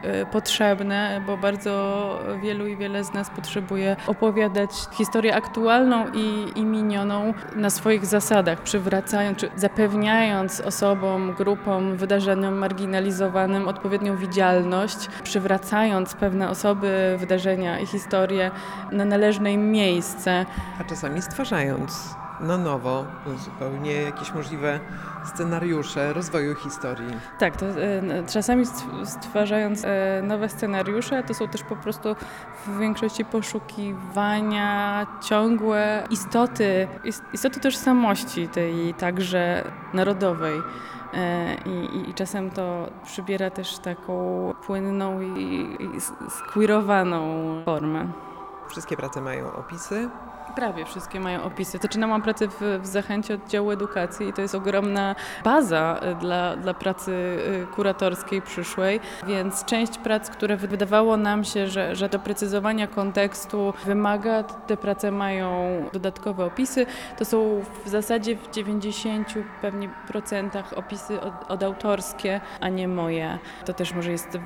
e, 0.04 0.26
potrzebne, 0.26 1.22
bo 1.26 1.38
bardzo 1.38 1.96
wielu 2.42 2.68
i 2.68 2.78
wiele 2.78 3.04
z 3.04 3.14
nas 3.14 3.30
potrzebuje 3.30 3.96
opowiadać 4.08 4.70
historię 4.92 5.36
aktualną 5.36 6.06
i, 6.14 6.52
i 6.56 6.66
minioną 6.66 7.34
na 7.56 7.70
swoich 7.70 8.06
zasadach, 8.06 8.62
przywracając 8.62 9.38
czy 9.38 9.50
zapewniając 9.56 10.62
osobom, 10.62 11.34
grupom, 11.34 11.98
wydarzeniom 11.98 12.54
marginalizowanym 12.90 13.68
odpowiednią 13.68 14.18
widzialność, 14.18 15.10
przywracając 15.24 16.14
pewne 16.14 16.50
osoby, 16.50 17.16
wydarzenia 17.20 17.80
i 17.80 17.86
historie 17.86 18.52
na 18.92 19.06
należne 19.06 19.54
im 19.54 19.72
miejsce. 19.72 20.46
A 20.82 20.84
czasami 20.84 21.22
stwarzając 21.22 22.16
na 22.40 22.58
nowo 22.58 23.06
zupełnie 23.38 23.94
jakieś 23.94 24.34
możliwe 24.34 24.80
scenariusze 25.26 26.14
rozwoju 26.14 26.56
historii. 26.56 27.08
Tak, 27.40 27.58
to, 27.58 27.66
e, 27.66 27.74
czasami 28.34 28.66
stw- 28.66 29.06
stwarzając 29.06 29.86
e, 29.86 30.22
nowe 30.24 30.50
scenariusze, 30.50 31.24
to 31.24 31.34
są 31.34 31.48
też 31.48 31.64
po 31.64 31.76
prostu 31.76 32.16
w 32.68 32.80
większości 32.80 33.26
poszukiwania 33.26 35.08
ciągłe 35.24 36.04
istoty, 36.10 36.88
ist- 37.04 37.24
istoty 37.34 37.60
tożsamości 37.60 38.48
tej 38.48 38.94
także 38.94 39.64
narodowej. 39.94 40.62
E, 41.16 41.56
I, 41.66 42.10
i, 42.10 42.14
czasem 42.14 42.52
to 42.52 42.88
przybiera 43.04 43.50
też 43.50 43.78
taką 43.80 44.54
płynną 44.66 45.22
i, 45.22 45.78
i 45.94 45.98
s- 45.98 46.14
squeerowaną 46.30 47.22
formę. 47.66 48.08
Wszystkie 48.70 48.98
prace 48.98 49.22
mają 49.22 49.54
opisy. 49.54 50.10
Prawie 50.56 50.86
wszystkie 50.86 51.20
mają 51.20 51.44
opisy. 51.44 51.78
Zaczynałam 51.82 52.22
pracę 52.22 52.48
w, 52.48 52.80
w 52.82 52.86
Zachęcie 52.86 53.34
oddziału 53.34 53.72
edukacji 53.72 54.28
i 54.28 54.34
to 54.34 54.42
jest 54.42 54.56
ogromna 54.56 55.16
baza 55.44 56.00
y, 56.12 56.16
dla, 56.16 56.56
dla 56.56 56.74
pracy 56.74 57.12
y, 57.12 57.68
kuratorskiej 57.76 58.42
przyszłej, 58.42 59.00
więc 59.28 59.66
część 59.66 59.98
prac, 59.98 60.30
które 60.30 60.58
wydawało 60.58 61.18
nam 61.18 61.44
się, 61.44 61.68
że, 61.68 61.96
że 61.96 62.10
doprecyzowania 62.10 62.88
kontekstu 62.88 63.74
wymaga, 63.86 64.44
te 64.44 64.78
prace 64.78 65.12
mają 65.12 65.50
dodatkowe 65.94 66.46
opisy. 66.46 66.86
To 67.18 67.26
są 67.26 67.62
w 67.86 67.90
zasadzie 67.90 68.36
w 68.36 68.52
90 68.52 69.34
pewnie 69.62 69.90
procentach 70.08 70.74
opisy 70.74 71.22
od, 71.22 71.34
odautorskie, 71.52 72.42
a 72.62 72.70
nie 72.70 72.88
moje. 72.88 73.40
To 73.66 73.74
też 73.74 73.94
może 73.94 74.12
jest 74.12 74.38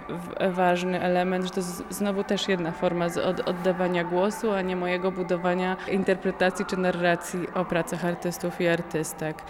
ważny 0.51 1.01
element, 1.01 1.45
że 1.45 1.51
to 1.51 1.59
jest 1.59 1.83
znowu 1.89 2.23
też 2.23 2.47
jedna 2.47 2.71
forma 2.71 3.09
z 3.09 3.17
od, 3.17 3.39
oddawania 3.39 4.03
głosu, 4.03 4.51
a 4.51 4.61
nie 4.61 4.75
mojego 4.75 5.11
budowania 5.11 5.77
interpretacji 5.99 6.65
czy 6.65 6.77
narracji 6.77 7.53
o 7.53 7.65
pracach 7.65 8.05
artystów 8.05 8.61
i 8.61 8.67
artystek. 8.67 9.43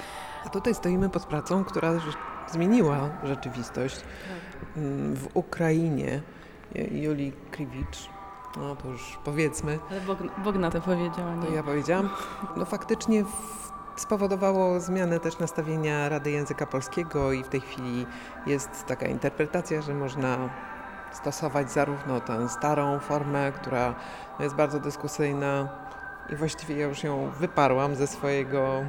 A 0.46 0.50
tutaj 0.50 0.76
stoimy 0.76 1.10
pod 1.10 1.26
pracą, 1.26 1.64
która 1.64 1.92
zmieniła 2.48 3.10
rzeczywistość 3.24 4.02
mm, 4.78 5.16
w 5.16 5.28
Ukrainie. 5.34 6.22
Julii 6.92 7.34
Kriwicz. 7.52 8.10
No 8.58 8.76
to 8.76 8.88
już 8.88 9.20
powiedzmy, 9.24 9.80
Ale 9.92 10.02
Bogna, 10.02 10.32
Bogna 10.44 10.72
to 10.72 10.82
powiedziała, 10.82 11.36
to 11.42 11.50
nie? 11.50 11.56
ja 11.56 11.64
powiedziałam. 11.64 12.10
No 12.58 12.66
faktycznie 12.66 13.24
w, 13.24 13.72
spowodowało 13.96 14.80
zmianę 14.80 15.20
też 15.20 15.40
nastawienia 15.40 16.10
Rady 16.10 16.32
Języka 16.32 16.66
Polskiego 16.66 17.32
i 17.32 17.44
w 17.44 17.50
tej 17.50 17.62
chwili 17.62 18.06
jest 18.46 18.86
taka 18.86 19.06
interpretacja, 19.06 19.82
że 19.82 19.94
można 19.94 20.50
stosować 21.12 21.72
zarówno 21.72 22.22
tę 22.22 22.50
starą 22.50 23.00
formę, 23.00 23.52
która 23.52 23.96
jest 24.40 24.56
bardzo 24.56 24.80
dyskusyjna 24.80 25.70
i 26.32 26.36
właściwie 26.36 26.78
ja 26.78 26.88
już 26.88 27.04
ją 27.04 27.30
wyparłam 27.39 27.96
ze 27.96 28.08
swojego 28.08 28.84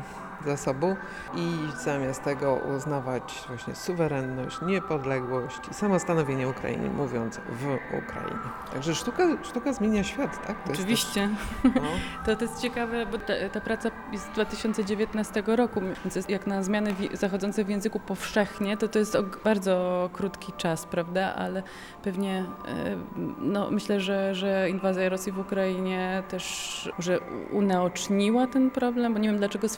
zasobu 0.47 0.97
i 1.37 1.59
zamiast 1.85 2.23
tego 2.23 2.55
uznawać 2.77 3.45
właśnie 3.49 3.75
suwerenność, 3.75 4.61
niepodległość 4.63 5.61
i 5.71 5.75
samostanowienie 5.75 6.49
Ukrainy, 6.49 6.91
mówiąc 6.91 7.41
w 7.49 7.65
Ukrainie. 8.05 8.41
Także 8.73 8.95
sztuka, 8.95 9.23
sztuka 9.43 9.73
zmienia 9.73 10.05
świat, 10.05 10.47
tak? 10.47 10.65
To 10.65 10.73
Oczywiście. 10.73 11.29
Też, 11.63 11.73
no. 11.75 11.81
To, 12.27 12.37
to 12.37 12.45
jest 12.45 12.61
ciekawe, 12.63 13.07
bo 13.07 13.19
ta, 13.19 13.33
ta 13.53 13.61
praca 13.61 13.91
jest 14.13 14.25
z 14.25 14.29
2019 14.29 15.43
roku, 15.47 15.81
więc 16.05 16.29
jak 16.29 16.47
na 16.47 16.63
zmiany 16.63 16.95
wi- 16.95 17.17
zachodzące 17.17 17.65
w 17.65 17.69
języku 17.69 18.01
powszechnie, 18.01 18.77
to 18.77 18.89
to 18.89 18.99
jest 18.99 19.17
bardzo 19.45 20.11
krótki 20.13 20.53
czas, 20.53 20.87
prawda? 20.87 21.35
Ale 21.35 21.63
pewnie 22.03 22.45
e, 22.69 22.97
no, 23.39 23.71
myślę, 23.71 24.01
że, 24.01 24.35
że 24.35 24.71
inwazja 24.71 25.09
Rosji 25.09 25.33
w 25.33 25.39
Ukrainie 25.39 26.23
też 26.29 26.91
że 26.99 27.21
unaoczniła 27.51 28.47
ten 28.47 28.71
problem, 28.71 29.13
bo 29.13 29.19
nie 29.19 29.29
wiem 29.29 29.39
dlaczego 29.39 29.69
z 29.69 29.77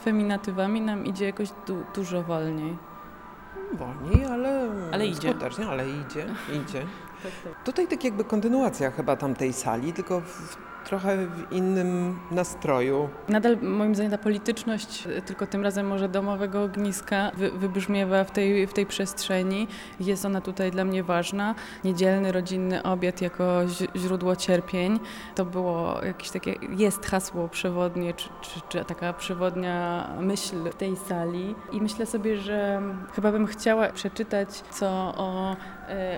feminatywami 0.53 0.81
nam 0.81 1.05
idzie 1.05 1.25
jakoś 1.25 1.49
du- 1.67 1.83
dużo 1.95 2.23
wolniej. 2.23 2.77
Wolniej, 3.73 4.25
ale, 4.25 4.69
Ale 4.91 5.07
idzie. 5.07 5.29
skutecznie, 5.29 5.67
ale 5.67 5.89
idzie, 5.89 6.25
idzie. 6.63 6.85
Tutaj 7.65 7.87
tak 7.87 8.03
jakby 8.03 8.23
kontynuacja 8.23 8.91
chyba 8.91 9.15
tamtej 9.15 9.53
sali, 9.53 9.93
tylko 9.93 10.21
w 10.21 10.57
trochę 10.85 11.17
w 11.17 11.51
innym 11.51 12.19
nastroju. 12.31 13.09
Nadal 13.29 13.57
moim 13.61 13.95
zdaniem 13.95 14.11
ta 14.11 14.17
polityczność, 14.17 15.07
y, 15.07 15.21
tylko 15.21 15.47
tym 15.47 15.63
razem 15.63 15.87
może 15.87 16.09
domowego 16.09 16.63
ogniska, 16.63 17.31
wy, 17.37 17.51
wybrzmiewa 17.51 18.23
w 18.23 18.31
tej, 18.31 18.67
w 18.67 18.73
tej 18.73 18.85
przestrzeni. 18.85 19.67
Jest 19.99 20.25
ona 20.25 20.41
tutaj 20.41 20.71
dla 20.71 20.85
mnie 20.85 21.03
ważna. 21.03 21.55
Niedzielny, 21.83 22.31
rodzinny 22.31 22.83
obiad 22.83 23.21
jako 23.21 23.61
źródło 23.95 24.35
cierpień. 24.35 24.99
To 25.35 25.45
było 25.45 26.01
jakieś 26.05 26.29
takie, 26.29 26.55
jest 26.69 27.05
hasło 27.05 27.47
przewodnie, 27.47 28.13
czy, 28.13 28.29
czy, 28.41 28.61
czy 28.69 28.85
taka 28.85 29.13
przewodnia 29.13 30.07
myśl 30.19 30.69
tej 30.77 30.95
sali. 30.95 31.55
I 31.71 31.81
myślę 31.81 32.05
sobie, 32.05 32.37
że 32.37 32.81
chyba 33.15 33.31
bym 33.31 33.47
chciała 33.47 33.89
przeczytać, 33.89 34.49
co 34.49 34.87
o, 35.17 35.55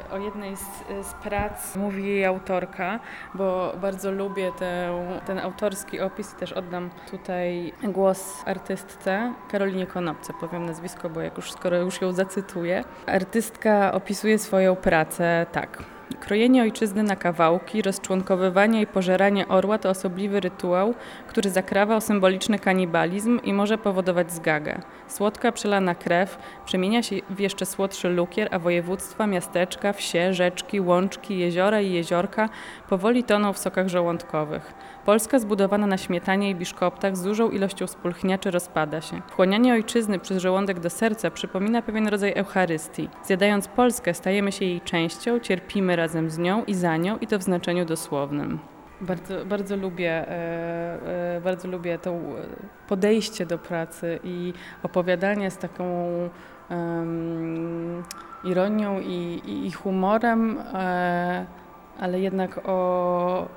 y, 0.09 0.13
o 0.13 0.17
jednej 0.17 0.57
z, 0.57 0.61
z 1.01 1.13
prac 1.13 1.75
mówi 1.75 2.07
jej 2.07 2.25
autorka, 2.25 2.99
bo 3.33 3.73
bardzo 3.81 4.11
lubię 4.11 4.51
tę, 4.59 4.93
ten 5.25 5.39
autorski 5.39 5.99
opis 5.99 6.33
i 6.33 6.35
też 6.35 6.53
oddam 6.53 6.89
tutaj 7.11 7.73
głos 7.83 8.43
artystce 8.45 9.33
Karolinie 9.51 9.87
Konopce, 9.87 10.33
powiem 10.39 10.65
nazwisko, 10.65 11.09
bo 11.09 11.21
jak 11.21 11.37
już 11.37 11.51
skoro 11.51 11.77
już 11.77 12.01
ją 12.01 12.11
zacytuję. 12.11 12.83
Artystka 13.05 13.93
opisuje 13.93 14.39
swoją 14.39 14.75
pracę 14.75 15.45
tak. 15.51 15.94
Krojenie 16.19 16.61
ojczyzny 16.61 17.03
na 17.03 17.15
kawałki, 17.15 17.81
rozczłonkowywanie 17.81 18.81
i 18.81 18.87
pożeranie 18.87 19.47
orła 19.47 19.77
to 19.77 19.89
osobliwy 19.89 20.39
rytuał, 20.39 20.93
który 21.27 21.49
zakrawał 21.49 22.01
symboliczny 22.01 22.59
kanibalizm 22.59 23.39
i 23.43 23.53
może 23.53 23.77
powodować 23.77 24.31
zgagę. 24.31 24.81
Słodka 25.07 25.51
przelana 25.51 25.95
krew 25.95 26.37
przemienia 26.65 27.03
się 27.03 27.15
w 27.29 27.39
jeszcze 27.39 27.65
słodszy 27.65 28.09
lukier, 28.09 28.47
a 28.51 28.59
województwa, 28.59 29.27
miasteczka, 29.27 29.93
wsie, 29.93 30.33
rzeczki, 30.33 30.81
łączki, 30.81 31.37
jeziora 31.37 31.81
i 31.81 31.91
jeziorka 31.91 32.49
powoli 32.89 33.23
toną 33.23 33.53
w 33.53 33.57
sokach 33.57 33.87
żołądkowych. 33.87 34.73
Polska 35.05 35.39
zbudowana 35.39 35.87
na 35.87 35.97
śmietanie 35.97 36.49
i 36.49 36.55
biszkoptach 36.55 37.17
z 37.17 37.23
dużą 37.23 37.49
ilością 37.49 37.87
spulchniaczy 37.87 38.51
rozpada 38.51 39.01
się. 39.01 39.21
Wchłanianie 39.27 39.73
ojczyzny 39.73 40.19
przez 40.19 40.37
żołądek 40.37 40.79
do 40.79 40.89
serca 40.89 41.31
przypomina 41.31 41.81
pewien 41.81 42.07
rodzaj 42.07 42.33
Eucharystii. 42.35 43.09
Zjadając 43.23 43.67
Polskę 43.67 44.13
stajemy 44.13 44.51
się 44.51 44.65
jej 44.65 44.81
częścią, 44.81 45.39
cierpimy 45.39 45.94
razem 45.95 46.29
z 46.29 46.37
nią 46.37 46.63
i 46.65 46.73
za 46.73 46.97
nią 46.97 47.17
i 47.17 47.27
to 47.27 47.39
w 47.39 47.43
znaczeniu 47.43 47.85
dosłownym. 47.85 48.59
Bardzo, 49.01 49.45
bardzo 49.45 49.75
lubię, 49.75 50.11
e, 50.11 51.37
e, 51.37 51.41
bardzo 51.41 51.67
lubię 51.67 51.99
to 51.99 52.11
e, 52.11 52.17
podejście 52.87 53.45
do 53.45 53.57
pracy 53.57 54.19
i 54.23 54.53
opowiadanie 54.83 55.51
z 55.51 55.57
taką 55.57 56.07
em, 56.69 58.03
ironią 58.43 58.99
i, 58.99 59.41
i, 59.65 59.71
humorem, 59.71 60.57
ale 61.99 62.19
jednak 62.19 62.59
o 62.63 63.47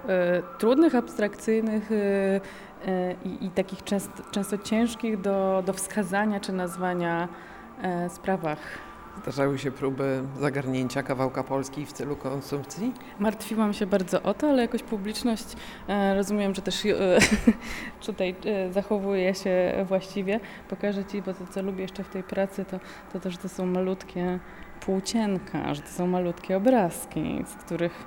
trudnych, 0.59 0.95
abstrakcyjnych 0.95 1.91
i, 3.25 3.47
i 3.47 3.51
takich 3.51 3.85
często, 3.85 4.23
często 4.31 4.59
ciężkich 4.59 5.21
do, 5.21 5.63
do 5.67 5.73
wskazania 5.73 6.41
czy 6.41 6.53
nazwania 6.53 7.29
sprawach. 8.09 8.88
Zdarzały 9.29 9.59
się 9.59 9.71
próby 9.71 10.23
zagarnięcia 10.41 11.03
kawałka 11.03 11.45
Polski 11.45 11.87
w 11.87 11.93
celu 11.93 12.17
konsumpcji? 12.17 12.93
Martwiłam 13.19 13.73
się 13.73 13.87
bardzo 13.87 14.23
o 14.23 14.35
to, 14.35 14.49
ale 14.51 14.63
jakoś 14.63 14.83
publiczność, 14.83 15.45
e, 15.89 16.15
rozumiem, 16.15 16.55
że 16.55 16.63
też 16.63 16.87
e, 16.87 16.91
tutaj 18.07 18.35
e, 18.45 18.73
zachowuje 18.73 19.35
się 19.35 19.85
właściwie. 19.89 20.41
Pokażę 20.69 21.05
Ci, 21.05 21.23
bo 21.23 21.35
to 21.35 21.47
co 21.51 21.63
lubię 21.63 21.83
jeszcze 21.83 22.05
w 22.05 22.09
tej 22.09 22.23
pracy, 22.23 22.65
to, 22.65 22.81
to 23.13 23.21
też 23.21 23.39
to 23.39 23.49
są 23.49 23.67
malutkie 23.67 24.39
płócienka, 24.81 25.75
że 25.75 25.83
to 25.83 25.89
są 25.89 26.07
malutkie 26.07 26.57
obrazki, 26.57 27.45
z 27.47 27.55
których 27.65 28.07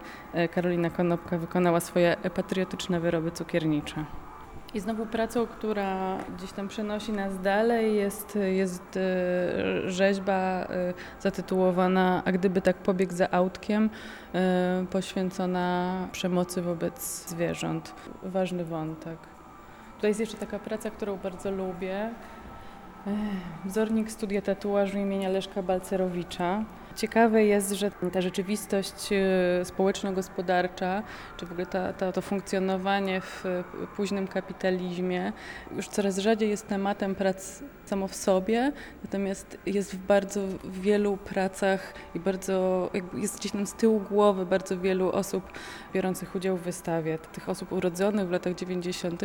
Karolina 0.53 0.89
Konopka 0.89 1.37
wykonała 1.37 1.79
swoje 1.79 2.17
patriotyczne 2.35 2.99
wyroby 2.99 3.31
cukiernicze. 3.31 4.05
I 4.73 4.79
znowu 4.79 5.05
pracą, 5.05 5.47
która 5.47 6.17
gdzieś 6.37 6.51
tam 6.51 6.67
przenosi 6.67 7.11
nas 7.11 7.41
dalej, 7.41 7.95
jest, 7.95 8.39
jest 8.51 8.97
e, 8.97 9.89
rzeźba 9.89 10.33
e, 10.33 10.93
zatytułowana 11.19 12.21
A 12.25 12.31
gdyby 12.31 12.61
tak 12.61 12.77
pobiegł 12.77 13.13
za 13.13 13.31
autkiem, 13.31 13.89
e, 14.33 14.85
poświęcona 14.91 15.95
przemocy 16.11 16.61
wobec 16.61 17.29
zwierząt. 17.29 17.93
Ważny 18.23 18.65
wątek. 18.65 19.17
Tutaj 19.95 20.09
jest 20.09 20.19
jeszcze 20.19 20.37
taka 20.37 20.59
praca, 20.59 20.89
którą 20.89 21.17
bardzo 21.17 21.51
lubię. 21.51 22.09
Wzornik 23.65 24.11
studia 24.11 24.41
tatuażu 24.41 24.97
imienia 24.97 25.29
Leszka 25.29 25.63
Balcerowicza. 25.63 26.63
Ciekawe 26.95 27.43
jest, 27.43 27.71
że 27.71 27.91
ta 28.13 28.21
rzeczywistość 28.21 29.09
e, 29.11 29.65
społeczno-gospodarcza, 29.65 31.03
czy 31.37 31.45
w 31.45 31.51
ogóle 31.51 31.65
ta, 31.65 31.93
ta, 31.93 32.11
to 32.11 32.21
funkcjonowanie 32.21 33.21
w 33.21 33.43
późnym 33.95 34.27
kapitalizmie 34.27 35.33
już 35.75 35.87
coraz 35.87 36.17
rzadziej 36.17 36.49
jest 36.49 36.67
tematem 36.67 37.15
prac 37.15 37.63
samo 37.85 38.07
w 38.07 38.15
sobie, 38.15 38.71
natomiast 39.03 39.57
jest 39.65 39.95
w 39.95 39.97
bardzo 39.97 40.41
wielu 40.65 41.17
pracach 41.17 41.93
i 42.15 42.19
bardzo 42.19 42.89
jest 43.13 43.39
gdzieś 43.39 43.51
tam 43.51 43.67
z 43.67 43.73
tyłu 43.73 43.99
głowy 43.99 44.45
bardzo 44.45 44.79
wielu 44.79 45.11
osób 45.11 45.43
biorących 45.93 46.35
udział 46.35 46.57
w 46.57 46.61
wystawie. 46.61 47.17
Tych 47.17 47.49
osób 47.49 47.71
urodzonych 47.71 48.27
w 48.27 48.31
latach 48.31 48.55
90., 48.55 49.21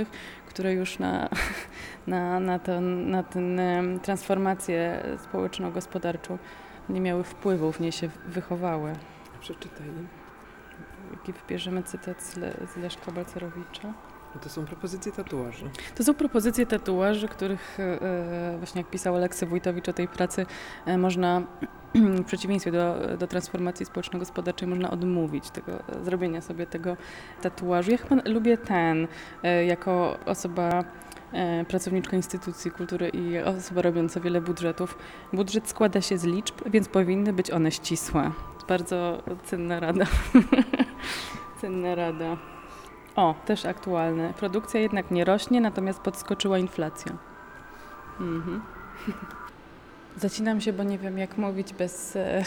które 0.48 0.72
już 0.72 0.98
na, 0.98 1.29
na, 2.07 2.40
na, 2.40 2.59
ten, 2.59 3.11
na 3.11 3.24
em, 3.35 4.00
transformację 4.00 5.02
społeczno-gospodarczą 5.24 6.38
nie 6.88 7.01
miały 7.01 7.25
wpływu, 7.25 7.72
w 7.72 7.81
niej 7.81 7.92
się 7.92 8.09
wychowały. 8.27 8.92
Przeczytaj. 9.40 9.87
Jaki 11.12 11.33
wybierzemy 11.33 11.83
cytat 11.83 12.22
z, 12.22 12.37
Le, 12.37 12.53
z 12.75 12.77
Leszka 12.77 13.12
Balcerowicza? 13.12 13.94
No 14.35 14.40
To 14.40 14.49
są 14.49 14.64
propozycje 14.64 15.12
tatuaży. 15.12 15.70
To 15.94 16.05
są 16.05 16.14
propozycje 16.14 16.66
tatuaży, 16.66 17.29
których 17.29 17.81
e, 17.81 18.55
właśnie 18.59 18.81
jak 18.81 18.90
pisał 18.90 19.16
Aleksy 19.16 19.46
Wójtowicz 19.46 19.88
o 19.88 19.92
tej 19.92 20.09
pracy, 20.09 20.46
e, 20.87 20.99
można 20.99 21.42
w 22.22 22.25
przeciwieństwie 22.25 22.72
do, 22.72 22.96
do 23.18 23.27
transformacji 23.27 23.87
społeczno-gospodarczej 23.87 24.68
można 24.68 24.90
odmówić 24.90 25.51
tego, 25.51 25.72
e, 25.72 26.05
zrobienia 26.05 26.40
sobie 26.40 26.66
tego 26.66 26.96
tatuażu. 27.42 27.90
Ja 27.90 27.96
chyba 27.99 28.22
lubię 28.25 28.59
ten, 28.59 29.09
e, 29.42 29.64
jako 29.64 30.18
osoba 30.27 30.68
e, 30.70 30.85
pracowniczka 31.69 32.17
instytucji 32.17 32.71
kultury 32.71 33.09
i 33.09 33.39
osoba 33.39 33.83
robiąca 33.83 34.21
wiele 34.21 34.41
budżetów. 34.41 34.99
Budżet 35.33 35.69
składa 35.69 36.01
się 36.01 36.19
z 36.19 36.25
liczb, 36.25 36.55
więc 36.67 36.89
powinny 36.89 37.33
być 37.33 37.51
one 37.51 37.73
ścisłe. 37.73 38.31
Bardzo 38.69 39.23
cenna 39.45 39.81
rada. 39.81 40.05
cenna 41.61 41.95
rada. 41.95 42.37
O, 43.17 43.35
też 43.47 43.67
aktualne. 43.67 44.35
Produkcja 44.35 44.81
jednak 44.81 45.11
nie 45.11 45.25
rośnie, 45.25 45.61
natomiast 45.61 46.01
podskoczyła 46.01 46.59
inflacja. 46.59 47.12
Mhm. 48.21 48.62
Zacinam 50.17 50.61
się, 50.61 50.73
bo 50.73 50.83
nie 50.83 50.99
wiem 50.99 51.19
jak 51.19 51.39
mówić 51.39 51.75
bez, 51.75 52.17
e, 52.17 52.45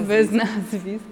bez 0.00 0.30
nazwisk. 0.42 1.04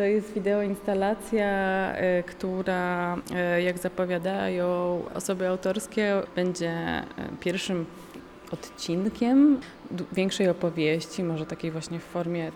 To 0.00 0.04
jest 0.04 0.32
wideoinstalacja, 0.32 1.46
e, 1.46 2.22
która, 2.22 3.16
e, 3.34 3.62
jak 3.62 3.78
zapowiadają 3.78 5.02
osoby 5.14 5.48
autorskie, 5.48 6.22
będzie 6.36 6.70
e, 6.70 7.04
pierwszym 7.40 7.86
odcinkiem 8.52 9.60
większej 10.12 10.48
opowieści, 10.48 11.22
może 11.22 11.46
takiej 11.46 11.70
właśnie 11.70 11.98
w 11.98 12.02
formie 12.02 12.52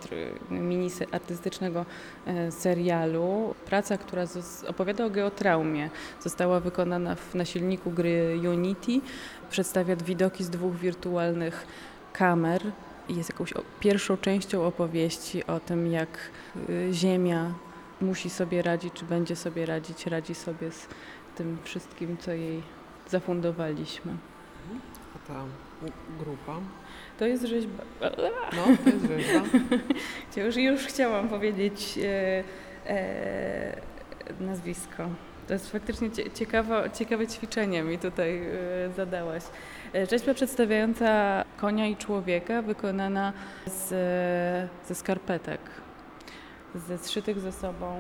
mini 0.51 0.91
artystycznego 1.13 1.85
serialu. 2.51 3.55
Praca, 3.67 3.99
która 3.99 4.25
opowiada 4.69 5.05
o 5.05 5.11
geotraumie, 5.11 5.91
została 6.21 6.61
wykonana 6.61 7.15
w, 7.15 7.35
na 7.35 7.45
silniku 7.45 7.91
gry 7.91 8.41
Unity. 8.53 9.01
Przedstawia 9.51 9.97
widoki 9.97 10.45
z 10.45 10.51
dwóch 10.51 10.77
wirtualnych 10.77 11.67
kamer 12.13 12.63
jest 13.09 13.31
jakąś 13.31 13.55
pierwszą 13.81 14.17
częścią 14.17 14.67
opowieści 14.67 15.47
o 15.47 15.61
tym, 15.61 15.93
jak 15.93 16.19
y, 16.69 16.89
Ziemia 16.93 17.55
musi 18.01 18.31
sobie 18.31 18.63
radzić, 18.63 18.95
czy 18.95 19.05
będzie 19.05 19.37
sobie 19.37 19.67
radzić, 19.67 20.07
radzi 20.07 20.35
sobie 20.35 20.71
z 20.71 20.89
tym 21.35 21.59
wszystkim, 21.65 22.17
co 22.19 22.33
jej 22.33 22.63
zafundowaliśmy. 23.09 24.13
A 25.15 25.29
ta 25.29 25.45
grupa. 26.19 26.61
To 27.19 27.27
jest 27.27 27.45
rzeźba. 27.45 27.83
No, 28.57 28.65
to 28.85 28.91
jest 28.91 29.07
rzeźba. 29.07 29.41
Już, 30.45 30.57
już 30.57 30.81
chciałam 30.81 31.29
powiedzieć 31.29 31.99
e, 32.03 32.45
e, 32.87 33.81
nazwisko. 34.41 35.09
To 35.47 35.53
jest 35.53 35.73
faktycznie 35.73 36.11
cie- 36.11 36.31
ciekawe, 36.31 36.91
ciekawe 36.95 37.27
ćwiczenie 37.27 37.83
mi 37.83 37.99
tutaj 37.99 38.39
e, 38.39 38.49
zadałaś. 38.97 39.43
E, 39.95 40.07
Rzeźba 40.07 40.35
przedstawiająca 40.35 41.45
konia 41.57 41.87
i 41.87 41.97
człowieka 41.97 42.63
wykonana 42.63 43.33
z, 43.67 43.89
ze 44.89 44.95
skarpetek, 44.95 45.61
ze 46.75 46.99
zszytych 46.99 47.41
ze 47.41 47.53
sobą 47.53 47.97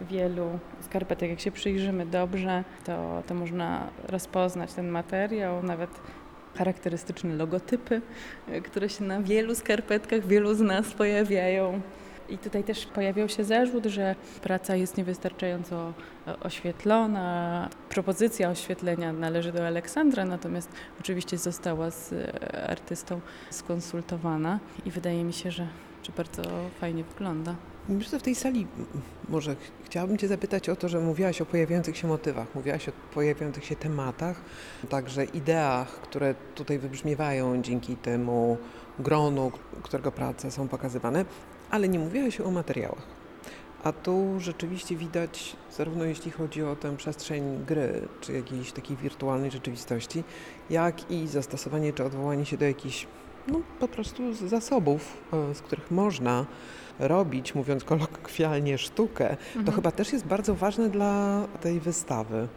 wielu 0.00 0.58
skarpetek. 0.80 1.30
Jak 1.30 1.40
się 1.40 1.52
przyjrzymy 1.52 2.06
dobrze, 2.06 2.64
to, 2.84 3.22
to 3.26 3.34
można 3.34 3.88
rozpoznać 4.08 4.72
ten 4.72 4.88
materiał, 4.88 5.62
nawet 5.62 5.90
charakterystyczne 6.58 7.34
logotypy, 7.34 8.00
e, 8.48 8.60
które 8.60 8.88
się 8.88 9.04
na 9.04 9.20
wielu 9.22 9.54
skarpetkach 9.54 10.26
wielu 10.26 10.54
z 10.54 10.60
nas 10.60 10.92
pojawiają. 10.92 11.80
I 12.28 12.38
tutaj 12.38 12.64
też 12.64 12.86
pojawiał 12.86 13.28
się 13.28 13.44
zarzut, 13.44 13.86
że 13.86 14.14
praca 14.42 14.76
jest 14.76 14.96
niewystarczająco 14.96 15.92
e, 16.26 16.40
oświetlona. 16.40 17.68
Propozycja 17.88 18.50
oświetlenia 18.50 19.12
należy 19.12 19.52
do 19.52 19.66
Aleksandra, 19.66 20.24
natomiast 20.24 20.68
oczywiście 21.00 21.38
została 21.38 21.90
z 21.90 22.12
e, 22.12 22.66
artystą 22.70 23.20
skonsultowana 23.50 24.58
i 24.86 24.90
wydaje 24.90 25.24
mi 25.24 25.32
się, 25.32 25.50
że, 25.50 25.66
że 26.02 26.12
bardzo 26.16 26.42
fajnie 26.80 27.04
wygląda. 27.04 27.54
Myślę, 27.88 28.10
że 28.10 28.18
w 28.18 28.22
tej 28.22 28.34
sali 28.34 28.66
może 29.28 29.54
ch- 29.54 29.58
chciałabym 29.84 30.18
Cię 30.18 30.28
zapytać 30.28 30.68
o 30.68 30.76
to, 30.76 30.88
że 30.88 31.00
mówiłaś 31.00 31.40
o 31.40 31.46
pojawiających 31.46 31.96
się 31.96 32.08
motywach, 32.08 32.54
mówiłaś 32.54 32.88
o 32.88 32.92
pojawiających 33.14 33.64
się 33.64 33.76
tematach, 33.76 34.40
także 34.88 35.24
ideach, 35.24 35.88
które 35.88 36.34
tutaj 36.54 36.78
wybrzmiewają 36.78 37.62
dzięki 37.62 37.96
temu 37.96 38.56
gronu, 38.98 39.52
którego 39.82 40.12
prace 40.12 40.50
są 40.50 40.68
pokazywane, 40.68 41.24
ale 41.72 41.88
nie 41.88 41.98
mówiłaś 41.98 42.40
o 42.40 42.50
materiałach. 42.50 43.06
A 43.84 43.92
tu 43.92 44.40
rzeczywiście 44.40 44.96
widać, 44.96 45.56
zarówno 45.76 46.04
jeśli 46.04 46.30
chodzi 46.30 46.62
o 46.62 46.76
tę 46.76 46.96
przestrzeń 46.96 47.64
gry, 47.66 48.08
czy 48.20 48.32
jakiejś 48.32 48.72
takiej 48.72 48.96
wirtualnej 48.96 49.50
rzeczywistości, 49.50 50.24
jak 50.70 51.10
i 51.10 51.28
zastosowanie 51.28 51.92
czy 51.92 52.04
odwołanie 52.04 52.46
się 52.46 52.56
do 52.56 52.64
jakichś, 52.64 53.06
no 53.48 53.60
po 53.80 53.88
prostu 53.88 54.34
zasobów, 54.34 55.16
e, 55.32 55.54
z 55.54 55.60
których 55.60 55.90
można 55.90 56.46
robić, 56.98 57.54
mówiąc 57.54 57.84
kolokwialnie, 57.84 58.78
sztukę, 58.78 59.36
to 59.52 59.58
Mhm. 59.58 59.76
chyba 59.76 59.90
też 59.90 60.12
jest 60.12 60.26
bardzo 60.26 60.54
ważne 60.54 60.88
dla 60.88 61.42
tej 61.60 61.80
wystawy. 61.80 62.48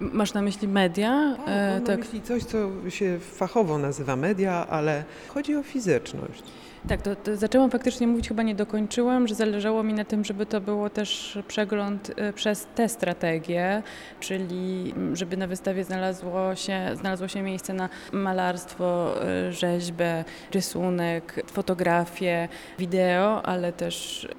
Masz 0.00 0.34
na 0.34 0.42
myśli 0.42 0.68
media? 0.68 1.36
E, 1.46 1.74
Mam 1.74 1.84
na 1.84 1.96
myśli 1.96 2.20
coś, 2.22 2.44
co 2.44 2.58
się 2.90 3.18
fachowo 3.20 3.78
nazywa 3.78 4.16
media, 4.16 4.66
ale 4.68 5.04
chodzi 5.28 5.56
o 5.56 5.62
fizyczność. 5.62 6.42
Tak, 6.88 7.02
to, 7.02 7.16
to 7.16 7.36
zaczęłam 7.36 7.70
faktycznie 7.70 8.06
mówić, 8.06 8.28
chyba 8.28 8.42
nie 8.42 8.54
dokończyłam, 8.54 9.28
że 9.28 9.34
zależało 9.34 9.82
mi 9.82 9.94
na 9.94 10.04
tym, 10.04 10.24
żeby 10.24 10.46
to 10.46 10.60
było 10.60 10.90
też 10.90 11.38
przegląd 11.48 12.10
e, 12.16 12.32
przez 12.32 12.66
tę 12.74 12.88
strategię, 12.88 13.82
czyli 14.20 14.94
żeby 15.12 15.36
na 15.36 15.46
wystawie 15.46 15.84
znalazło 15.84 16.54
się, 16.54 16.90
znalazło 16.94 17.28
się 17.28 17.42
miejsce 17.42 17.72
na 17.74 17.88
malarstwo, 18.12 19.14
e, 19.24 19.52
rzeźbę, 19.52 20.24
rysunek, 20.54 21.42
fotografię, 21.52 22.48
wideo, 22.78 23.42
ale 23.46 23.72
też 23.72 23.83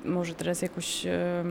może 0.06 0.34
teraz 0.34 0.62
jakoś 0.62 1.06
e, 1.06 1.44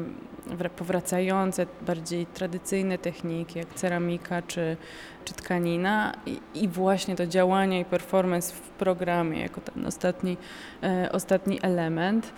wra- 0.47 0.71
powracające, 0.71 1.67
bardziej 1.87 2.27
tradycyjne 2.27 2.99
techniki, 2.99 3.59
jak 3.59 3.75
ceramika 3.75 4.43
czy, 4.43 4.77
czy 5.25 5.35
tkanina 5.35 6.15
i, 6.27 6.41
i 6.55 6.69
właśnie 6.69 7.17
to 7.17 7.27
działanie 7.27 7.81
i 7.81 7.85
performance 7.85 8.55
w 8.55 8.61
programie 8.61 9.41
jako 9.41 9.61
ten 9.61 9.87
ostatni 9.87 10.37
e, 10.83 11.13
ostatni 11.13 11.59
element. 11.63 12.33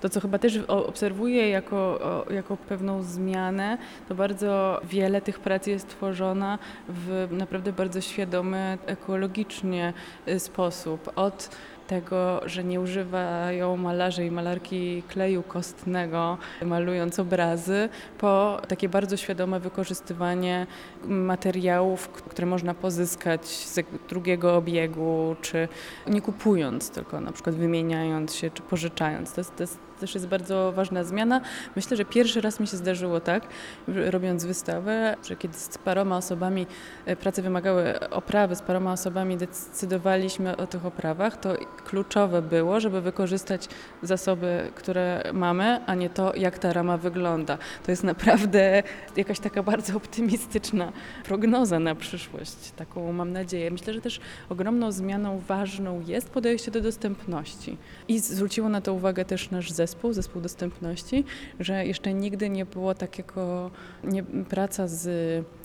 To, 0.00 0.08
co 0.08 0.20
chyba 0.20 0.38
też 0.38 0.58
obserwuję 0.68 1.48
jako, 1.48 1.98
jako 2.30 2.56
pewną 2.56 3.02
zmianę, 3.02 3.78
to 4.08 4.14
bardzo 4.14 4.80
wiele 4.84 5.20
tych 5.20 5.40
prac 5.40 5.66
jest 5.66 5.88
tworzona 5.88 6.58
w 6.88 7.28
naprawdę 7.30 7.72
bardzo 7.72 8.00
świadomy, 8.00 8.78
ekologicznie 8.86 9.92
y, 10.28 10.40
sposób. 10.40 11.12
Od 11.16 11.56
tego, 11.88 12.40
że 12.46 12.64
nie 12.64 12.80
używają 12.80 13.76
malarze 13.76 14.26
i 14.26 14.30
malarki 14.30 15.02
kleju 15.08 15.42
kostnego, 15.42 16.38
malując 16.62 17.18
obrazy, 17.18 17.88
po 18.18 18.60
takie 18.68 18.88
bardzo 18.88 19.16
świadome 19.16 19.60
wykorzystywanie 19.60 20.66
materiałów, 21.04 22.08
które 22.08 22.46
można 22.46 22.74
pozyskać 22.74 23.46
z 23.46 23.80
drugiego 24.08 24.56
obiegu, 24.56 25.36
czy 25.40 25.68
nie 26.06 26.20
kupując, 26.20 26.90
tylko 26.90 27.20
na 27.20 27.32
przykład 27.32 27.56
wymieniając 27.56 28.34
się, 28.34 28.50
czy 28.50 28.62
pożyczając. 28.62 29.32
To, 29.32 29.40
jest, 29.40 29.56
to 29.56 29.62
jest, 29.62 29.87
też 29.98 30.14
jest 30.14 30.26
bardzo 30.26 30.72
ważna 30.72 31.04
zmiana. 31.04 31.40
Myślę, 31.76 31.96
że 31.96 32.04
pierwszy 32.04 32.40
raz 32.40 32.60
mi 32.60 32.66
się 32.66 32.76
zdarzyło 32.76 33.20
tak, 33.20 33.46
robiąc 33.88 34.44
wystawę, 34.44 35.16
że 35.28 35.36
kiedy 35.36 35.54
z 35.54 35.78
paroma 35.78 36.16
osobami 36.16 36.66
e, 37.06 37.16
prace 37.16 37.42
wymagały 37.42 38.10
oprawy, 38.10 38.56
z 38.56 38.62
paroma 38.62 38.92
osobami 38.92 39.36
decydowaliśmy 39.36 40.56
o 40.56 40.66
tych 40.66 40.86
oprawach, 40.86 41.40
to 41.40 41.54
kluczowe 41.84 42.42
było, 42.42 42.80
żeby 42.80 43.00
wykorzystać 43.00 43.68
zasoby, 44.02 44.70
które 44.74 45.22
mamy, 45.32 45.80
a 45.86 45.94
nie 45.94 46.10
to, 46.10 46.36
jak 46.36 46.58
ta 46.58 46.72
rama 46.72 46.96
wygląda. 46.96 47.58
To 47.84 47.90
jest 47.90 48.04
naprawdę 48.04 48.82
jakaś 49.16 49.40
taka 49.40 49.62
bardzo 49.62 49.96
optymistyczna 49.96 50.92
prognoza 51.24 51.78
na 51.78 51.94
przyszłość. 51.94 52.72
Taką 52.76 53.12
mam 53.12 53.32
nadzieję. 53.32 53.70
Myślę, 53.70 53.94
że 53.94 54.00
też 54.00 54.20
ogromną 54.48 54.92
zmianą 54.92 55.38
ważną 55.38 56.00
jest 56.06 56.30
podejście 56.30 56.70
do 56.70 56.80
dostępności. 56.80 57.76
I 58.08 58.18
zwróciło 58.18 58.68
na 58.68 58.80
to 58.80 58.92
uwagę 58.92 59.24
też 59.24 59.50
nasz 59.50 59.70
zespół, 59.70 59.87
zespół 60.10 60.40
dostępności, 60.42 61.24
że 61.60 61.86
jeszcze 61.86 62.14
nigdy 62.14 62.50
nie 62.50 62.66
było 62.66 62.94
takiego, 62.94 63.70
nie, 64.04 64.22
praca 64.22 64.88
z 64.88 65.08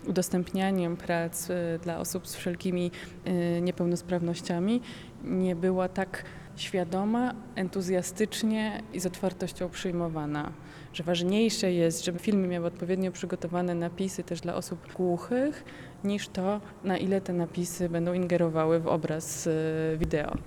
udostępnianiem 0.08 0.98
prac 0.98 1.50
y, 1.50 1.56
dla 1.84 2.00
osób 2.00 2.28
z 2.28 2.36
wszelkimi 2.36 2.92
y, 3.28 3.62
niepełnosprawnościami 3.62 4.82
nie 5.24 5.56
była 5.56 5.88
tak 5.88 6.24
świadoma, 6.56 7.34
entuzjastycznie 7.56 8.84
i 8.94 9.00
z 9.00 9.06
otwartością 9.06 9.70
przyjmowana. 9.70 10.52
Że 10.94 11.04
ważniejsze 11.04 11.74
jest, 11.74 12.06
żeby 12.06 12.20
filmy 12.20 12.48
miały 12.48 12.66
odpowiednio 12.66 13.12
przygotowane 13.12 13.76
napisy 13.76 14.24
też 14.24 14.42
dla 14.42 14.56
osób 14.56 14.94
głuchych, 14.94 15.64
niż 16.04 16.28
to, 16.28 16.62
na 16.84 16.98
ile 16.98 17.22
te 17.22 17.34
napisy 17.34 17.90
będą 17.90 18.14
ingerowały 18.14 18.80
w 18.80 18.88
obraz 18.88 19.48
y, 19.48 19.52
wideo. 19.98 20.38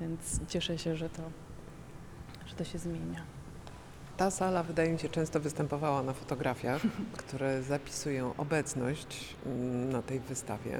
Więc 0.00 0.40
cieszę 0.48 0.78
się, 0.78 0.96
że 0.96 1.08
to, 1.08 1.22
że 2.50 2.56
to 2.56 2.64
się 2.64 2.78
zmienia. 2.78 3.22
Ta 4.16 4.30
sala 4.30 4.62
wydaje 4.62 4.92
mi 4.92 4.98
się 4.98 5.08
często 5.08 5.40
występowała 5.40 6.02
na 6.02 6.12
fotografiach, 6.12 6.82
które 7.26 7.62
zapisują 7.62 8.32
obecność 8.38 9.34
mm, 9.46 9.92
na 9.92 10.02
tej 10.02 10.20
wystawie. 10.20 10.78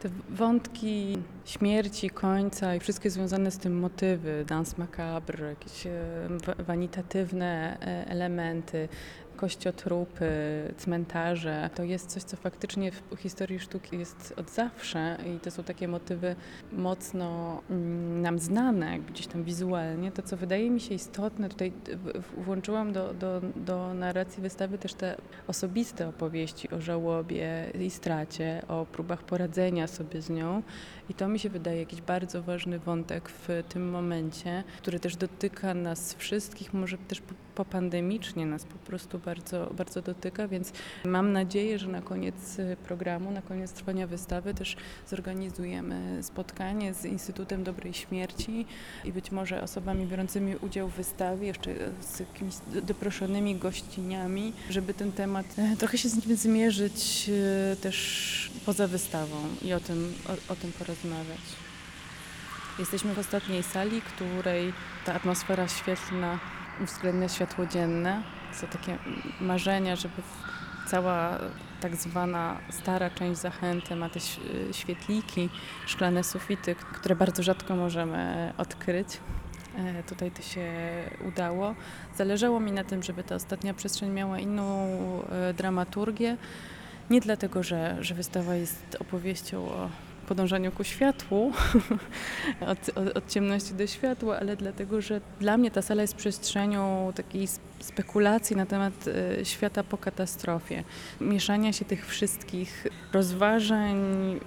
Te 0.00 0.08
wątki 0.30 1.18
śmierci, 1.44 2.10
końca 2.10 2.74
i 2.74 2.80
wszystkie 2.80 3.10
związane 3.10 3.50
z 3.50 3.58
tym 3.58 3.78
motywy, 3.78 4.44
dans 4.48 4.78
macabre, 4.78 5.48
jakieś 5.48 5.86
e, 5.86 5.90
wa- 6.46 6.64
wanitatywne 6.64 7.78
e, 7.80 8.06
elementy, 8.08 8.88
kościotrupy, 9.36 10.30
cmentarze, 10.76 11.70
to 11.74 11.82
jest 11.82 12.10
coś, 12.10 12.22
co 12.22 12.36
faktycznie 12.36 12.92
w 12.92 13.16
historii 13.16 13.58
sztuki 13.58 13.98
jest 13.98 14.34
od 14.36 14.50
zawsze 14.50 15.18
i 15.36 15.40
to 15.40 15.50
są 15.50 15.64
takie 15.64 15.88
motywy 15.88 16.36
mocno 16.72 17.60
mm, 17.70 18.22
nam 18.22 18.38
znane 18.38 18.98
gdzieś 18.98 19.26
tam 19.26 19.44
wizualnie. 19.44 20.12
To, 20.12 20.22
co 20.22 20.36
wydaje 20.36 20.70
mi 20.70 20.80
się 20.80 20.94
istotne, 20.94 21.48
tutaj 21.48 21.72
włączyłam 22.36 22.92
do, 22.92 23.14
do, 23.14 23.40
do 23.56 23.94
narracji 23.94 24.42
wystawy 24.42 24.78
też 24.78 24.94
te 24.94 25.16
osobiste 25.46 26.08
opowieści 26.08 26.70
o 26.70 26.80
żałobie 26.80 27.72
i 27.80 27.90
stracie, 27.90 28.62
o 28.68 28.86
próbach 28.86 29.22
poradzenia 29.22 29.86
sobie 29.86 30.22
z 30.22 30.30
nią. 30.30 30.62
I 31.08 31.14
to 31.14 31.28
mi 31.28 31.38
się 31.38 31.48
wydaje 31.48 31.78
jakiś 31.78 32.00
bardzo 32.00 32.42
ważny 32.42 32.78
wątek 32.78 33.28
w 33.28 33.48
tym 33.68 33.90
momencie, 33.90 34.64
który 34.78 35.00
też 35.00 35.16
dotyka 35.16 35.74
nas 35.74 36.14
wszystkich, 36.14 36.74
może 36.74 36.98
też 36.98 37.22
popandemicznie 37.54 38.46
nas 38.46 38.64
po 38.64 38.78
prostu 38.78 39.18
bardzo, 39.18 39.70
bardzo 39.76 40.02
dotyka, 40.02 40.48
więc 40.48 40.72
mam 41.04 41.32
nadzieję, 41.32 41.78
że 41.78 41.88
na 41.88 42.02
koniec 42.02 42.58
y, 42.58 42.76
programu, 42.86 43.30
na 43.30 43.42
koniec 43.42 43.72
trwania 43.72 44.06
wystawy 44.06 44.54
też 44.54 44.76
zorganizujemy 45.08 46.22
spotkanie 46.22 46.94
z 46.94 47.04
Instytutem 47.04 47.64
Dobrej 47.64 47.94
Śmierci 47.94 48.66
i 49.04 49.12
być 49.12 49.30
może 49.30 49.62
osobami 49.62 50.06
biorącymi 50.06 50.56
udział 50.56 50.88
w 50.88 50.94
wystawie, 50.94 51.46
jeszcze 51.46 51.74
z 52.00 52.20
jakimiś 52.20 52.54
doproszonymi 52.82 53.56
gościniami, 53.56 54.52
żeby 54.70 54.94
ten 54.94 55.12
temat 55.12 55.46
e, 55.58 55.76
trochę 55.76 55.98
się 55.98 56.08
z 56.08 56.26
nim 56.26 56.36
zmierzyć 56.36 57.30
e, 57.72 57.76
też 57.76 58.50
poza 58.66 58.88
wystawą 58.88 59.36
i 59.62 59.72
o 59.72 59.80
tym, 59.80 60.14
o, 60.28 60.52
o 60.52 60.56
tym 60.56 60.72
porozmawiać. 60.72 61.40
Jesteśmy 62.78 63.14
w 63.14 63.18
ostatniej 63.18 63.62
sali, 63.62 64.02
której 64.02 64.72
ta 65.04 65.14
atmosfera 65.14 65.68
świetlna 65.68 66.38
uwzględnia 66.82 67.28
światło 67.28 67.66
dzienne. 67.66 68.22
Są 68.52 68.66
takie 68.66 68.98
marzenia, 69.40 69.96
żeby 69.96 70.22
cała 70.86 71.38
tak 71.80 71.96
zwana 71.96 72.56
stara 72.70 73.10
część 73.10 73.40
zachęty 73.40 73.96
ma 73.96 74.08
te 74.08 74.20
świetliki, 74.72 75.48
szklane 75.86 76.24
sufity, 76.24 76.74
które 76.74 77.16
bardzo 77.16 77.42
rzadko 77.42 77.76
możemy 77.76 78.52
odkryć. 78.58 79.08
E, 79.76 80.02
Tutaj 80.02 80.30
to 80.30 80.42
się 80.42 80.72
udało. 81.28 81.74
Zależało 82.16 82.60
mi 82.60 82.72
na 82.72 82.84
tym, 82.84 83.02
żeby 83.02 83.24
ta 83.24 83.34
ostatnia 83.34 83.74
przestrzeń 83.74 84.10
miała 84.10 84.38
inną 84.38 84.88
e, 85.22 85.54
dramaturgię. 85.54 86.36
Nie 87.10 87.20
dlatego, 87.20 87.62
że, 87.62 87.96
że 88.00 88.14
wystawa 88.14 88.54
jest 88.54 88.96
opowieścią 89.00 89.64
o 89.68 89.88
podążaniu 90.24 90.72
ku 90.72 90.84
światłu, 90.84 91.52
od, 92.72 92.88
od, 92.88 93.16
od 93.16 93.28
ciemności 93.28 93.74
do 93.74 93.86
światła, 93.86 94.38
ale 94.40 94.56
dlatego, 94.56 95.00
że 95.00 95.20
dla 95.40 95.56
mnie 95.56 95.70
ta 95.70 95.82
sala 95.82 96.02
jest 96.02 96.14
przestrzenią 96.14 97.12
takiej 97.14 97.48
spekulacji 97.80 98.56
na 98.56 98.66
temat 98.66 98.92
e, 99.40 99.44
świata 99.44 99.82
po 99.82 99.98
katastrofie. 99.98 100.84
Mieszania 101.20 101.72
się 101.72 101.84
tych 101.84 102.06
wszystkich 102.06 102.86
rozważań 103.12 103.96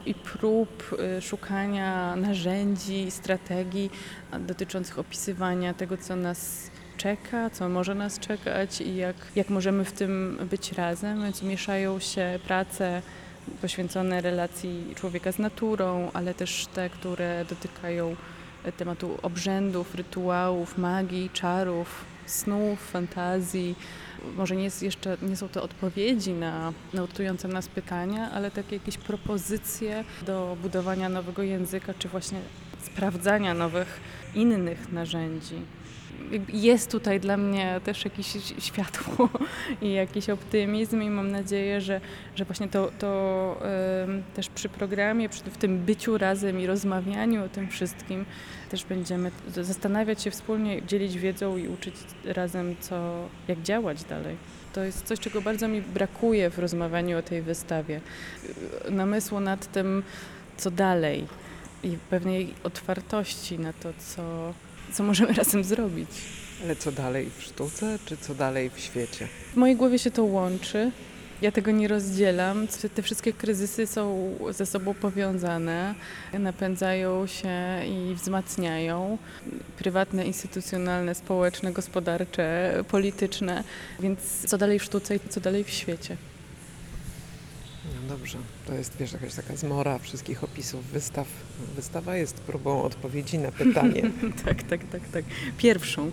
i 0.06 0.14
prób 0.14 0.96
e, 1.18 1.22
szukania 1.22 2.16
narzędzi, 2.16 3.12
strategii 3.12 3.92
dotyczących 4.40 5.00
opisywania 5.00 5.74
tego, 5.74 5.98
co 5.98 6.16
nas 6.16 6.72
czeka, 6.98 7.50
co 7.50 7.70
może 7.70 7.96
nas 7.96 8.20
czekać 8.20 8.82
i 8.82 8.96
jak, 8.96 9.16
jak 9.36 9.50
możemy 9.50 9.86
w 9.86 9.92
tym 9.92 10.40
być 10.50 10.72
razem. 10.72 11.24
Więc 11.24 11.44
mieszają 11.44 12.00
się 12.00 12.40
prace 12.48 13.02
poświęcone 13.62 14.22
relacji 14.22 14.94
człowieka 14.96 15.32
z 15.32 15.40
naturą, 15.40 16.12
ale 16.14 16.34
też 16.34 16.68
te, 16.74 16.90
które 16.90 17.46
dotykają 17.50 18.16
tematu 18.78 19.18
obrzędów, 19.22 19.96
rytuałów, 19.96 20.78
magii, 20.78 21.30
czarów, 21.34 22.06
snów, 22.26 22.90
fantazji. 22.92 23.76
Może 24.36 24.56
nie, 24.56 24.64
jest 24.64 24.84
jeszcze, 24.84 25.18
nie 25.22 25.36
są 25.36 25.50
to 25.50 25.64
odpowiedzi 25.64 26.34
na 26.34 26.74
nurtujące 26.94 27.48
nas 27.48 27.68
pytania, 27.68 28.32
ale 28.32 28.52
takie 28.52 28.76
jakieś 28.76 28.98
propozycje 28.98 30.04
do 30.26 30.58
budowania 30.62 31.10
nowego 31.10 31.44
języka, 31.44 31.94
czy 32.00 32.08
właśnie 32.08 32.40
sprawdzania 32.82 33.54
nowych, 33.54 34.00
innych 34.36 34.92
narzędzi. 34.92 35.56
Jest 36.54 36.92
tutaj 36.92 37.20
dla 37.20 37.38
mnie 37.38 37.82
też 37.84 38.06
jakieś 38.06 38.28
światło 38.60 39.30
i 39.82 39.94
jakiś 39.94 40.30
optymizm 40.30 41.02
i 41.02 41.10
mam 41.10 41.32
nadzieję, 41.32 41.82
że, 41.82 42.02
że 42.36 42.46
właśnie 42.46 42.68
to, 42.68 42.92
to 43.00 43.62
też 44.36 44.50
przy 44.50 44.70
programie, 44.70 45.30
przy, 45.30 45.44
w 45.44 45.58
tym 45.58 45.78
byciu 45.80 46.18
razem 46.18 46.60
i 46.60 46.68
rozmawianiu 46.68 47.46
o 47.46 47.50
tym 47.50 47.68
wszystkim 47.68 48.26
też 48.70 48.86
będziemy 48.86 49.32
zastanawiać 49.48 50.22
się 50.22 50.32
wspólnie, 50.32 50.82
dzielić 50.84 51.18
wiedzą 51.18 51.58
i 51.58 51.68
uczyć 51.68 51.96
razem, 52.26 52.76
co, 52.80 53.28
jak 53.48 53.62
działać 53.62 54.04
dalej. 54.04 54.36
To 54.74 54.84
jest 54.84 55.06
coś, 55.06 55.20
czego 55.20 55.42
bardzo 55.42 55.68
mi 55.68 55.82
brakuje 55.82 56.50
w 56.50 56.60
rozmawianiu 56.60 57.18
o 57.18 57.22
tej 57.22 57.42
wystawie. 57.42 58.02
Namysłu 58.90 59.40
nad 59.40 59.72
tym, 59.72 60.04
co 60.58 60.72
dalej 60.72 61.28
i 61.84 61.98
pewnej 62.10 62.54
otwartości 62.64 63.60
na 63.60 63.74
to, 63.74 63.90
co, 63.98 64.54
co 64.94 65.04
możemy 65.04 65.34
razem 65.44 65.64
zrobić. 65.64 66.10
Ale 66.64 66.76
co 66.76 66.92
dalej 66.92 67.30
w 67.38 67.44
sztuce, 67.44 68.00
czy 68.06 68.18
co 68.18 68.36
dalej 68.36 68.70
w 68.70 68.80
świecie? 68.80 69.28
W 69.54 69.56
mojej 69.56 69.76
głowie 69.76 70.00
się 70.00 70.12
to 70.12 70.24
łączy. 70.24 70.92
Ja 71.42 71.52
tego 71.52 71.72
nie 71.72 71.88
rozdzielam. 71.88 72.68
Te 72.96 73.02
wszystkie 73.02 73.34
kryzysy 73.34 73.88
są 73.88 74.36
ze 74.50 74.66
sobą 74.66 74.94
powiązane, 74.94 75.96
napędzają 76.34 77.28
się 77.28 77.50
i 77.86 78.16
wzmacniają. 78.16 79.18
Prywatne, 79.78 80.26
instytucjonalne, 80.26 81.16
społeczne, 81.16 81.74
gospodarcze, 81.74 82.74
polityczne. 82.88 83.64
Więc 84.00 84.20
co 84.48 84.58
dalej 84.58 84.80
w 84.80 84.84
sztuce 84.84 85.16
i 85.16 85.20
co 85.30 85.40
dalej 85.40 85.64
w 85.64 85.70
świecie. 85.70 86.18
No 87.96 88.16
dobrze, 88.16 88.38
to 88.68 88.74
jest 88.74 88.98
wiesz, 89.00 89.14
jakaś 89.14 89.34
taka 89.36 89.56
zmora 89.56 90.00
wszystkich 90.00 90.44
opisów 90.44 90.86
wystaw. 90.86 91.28
Wystawa 91.76 92.16
jest 92.16 92.36
próbą 92.36 92.84
odpowiedzi 92.84 93.38
na 93.38 93.52
pytanie. 93.52 94.02
Tak, 94.46 94.64
tak, 94.64 94.82
tak, 94.92 95.02
tak. 95.14 95.26
Pierwszą. 95.58 96.12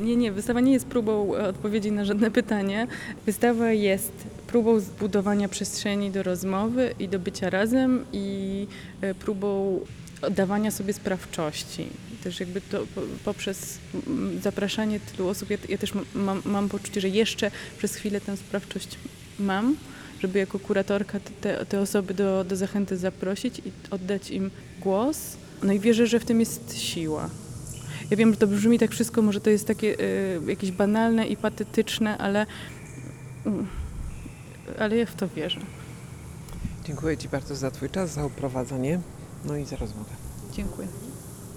Nie, 0.00 0.16
nie, 0.16 0.32
wystawa 0.32 0.60
nie 0.60 0.72
jest 0.72 0.86
próbą 0.86 1.34
e, 1.36 1.48
odpowiedzi 1.48 1.92
na 1.92 2.04
żadne 2.04 2.30
pytanie. 2.30 2.86
Wystawa 3.26 3.72
jest 3.72 4.12
próbą 4.46 4.80
zbudowania 4.80 5.48
przestrzeni 5.48 6.10
do 6.10 6.22
rozmowy 6.22 6.94
i 6.98 7.08
do 7.08 7.18
bycia 7.18 7.50
razem 7.50 8.04
i 8.12 8.66
e, 9.00 9.14
próbą 9.14 9.80
oddawania 10.22 10.70
sobie 10.70 10.92
sprawczości. 10.92 11.86
Też 12.24 12.40
jakby 12.40 12.60
to 12.60 12.86
po- 12.94 13.00
poprzez 13.24 13.78
zapraszanie 14.42 15.00
tylu 15.00 15.28
osób, 15.28 15.50
ja, 15.50 15.56
ja 15.68 15.78
też 15.78 15.92
mam, 16.14 16.42
mam 16.44 16.68
poczucie, 16.68 17.00
że 17.00 17.08
jeszcze 17.08 17.50
przez 17.78 17.94
chwilę 17.94 18.20
tę 18.20 18.36
sprawczość 18.36 18.98
mam, 19.38 19.76
żeby 20.24 20.38
jako 20.38 20.58
kuratorka 20.58 21.20
te- 21.40 21.66
te, 21.66 21.80
osoby 21.80 22.14
do, 22.14 22.44
do 22.44 22.56
zachęty 22.56 22.96
zaprosić 22.96 23.58
i 23.58 23.72
oddać 23.90 24.30
im 24.30 24.50
głos. 24.80 25.36
No 25.62 25.72
i 25.72 25.80
wierzę, 25.80 26.06
że 26.06 26.20
w 26.20 26.24
tym 26.24 26.40
jest 26.40 26.78
siła. 26.78 27.30
Ja 28.10 28.16
wiem, 28.16 28.30
że 28.30 28.36
to 28.36 28.46
brzmi 28.46 28.78
tak 28.78 28.90
wszystko, 28.90 29.22
może 29.22 29.40
to 29.40 29.50
jest 29.50 29.66
takie 29.66 30.00
y, 30.00 30.40
jakieś 30.46 30.72
banalne 30.72 31.26
i 31.26 31.36
patetyczne, 31.36 32.18
ale, 32.18 32.46
mm, 33.46 33.66
ale 34.78 34.96
ja 34.96 35.06
w 35.06 35.14
to 35.14 35.28
wierzę. 35.28 35.60
Dziękuję 36.84 37.16
Ci 37.16 37.28
bardzo 37.28 37.56
za 37.56 37.70
Twój 37.70 37.90
czas, 37.90 38.12
za 38.12 38.24
oprowadzenie, 38.24 39.00
no 39.44 39.56
i 39.56 39.64
za 39.64 39.76
rozmowę. 39.76 40.10
Dziękuję. 40.52 40.88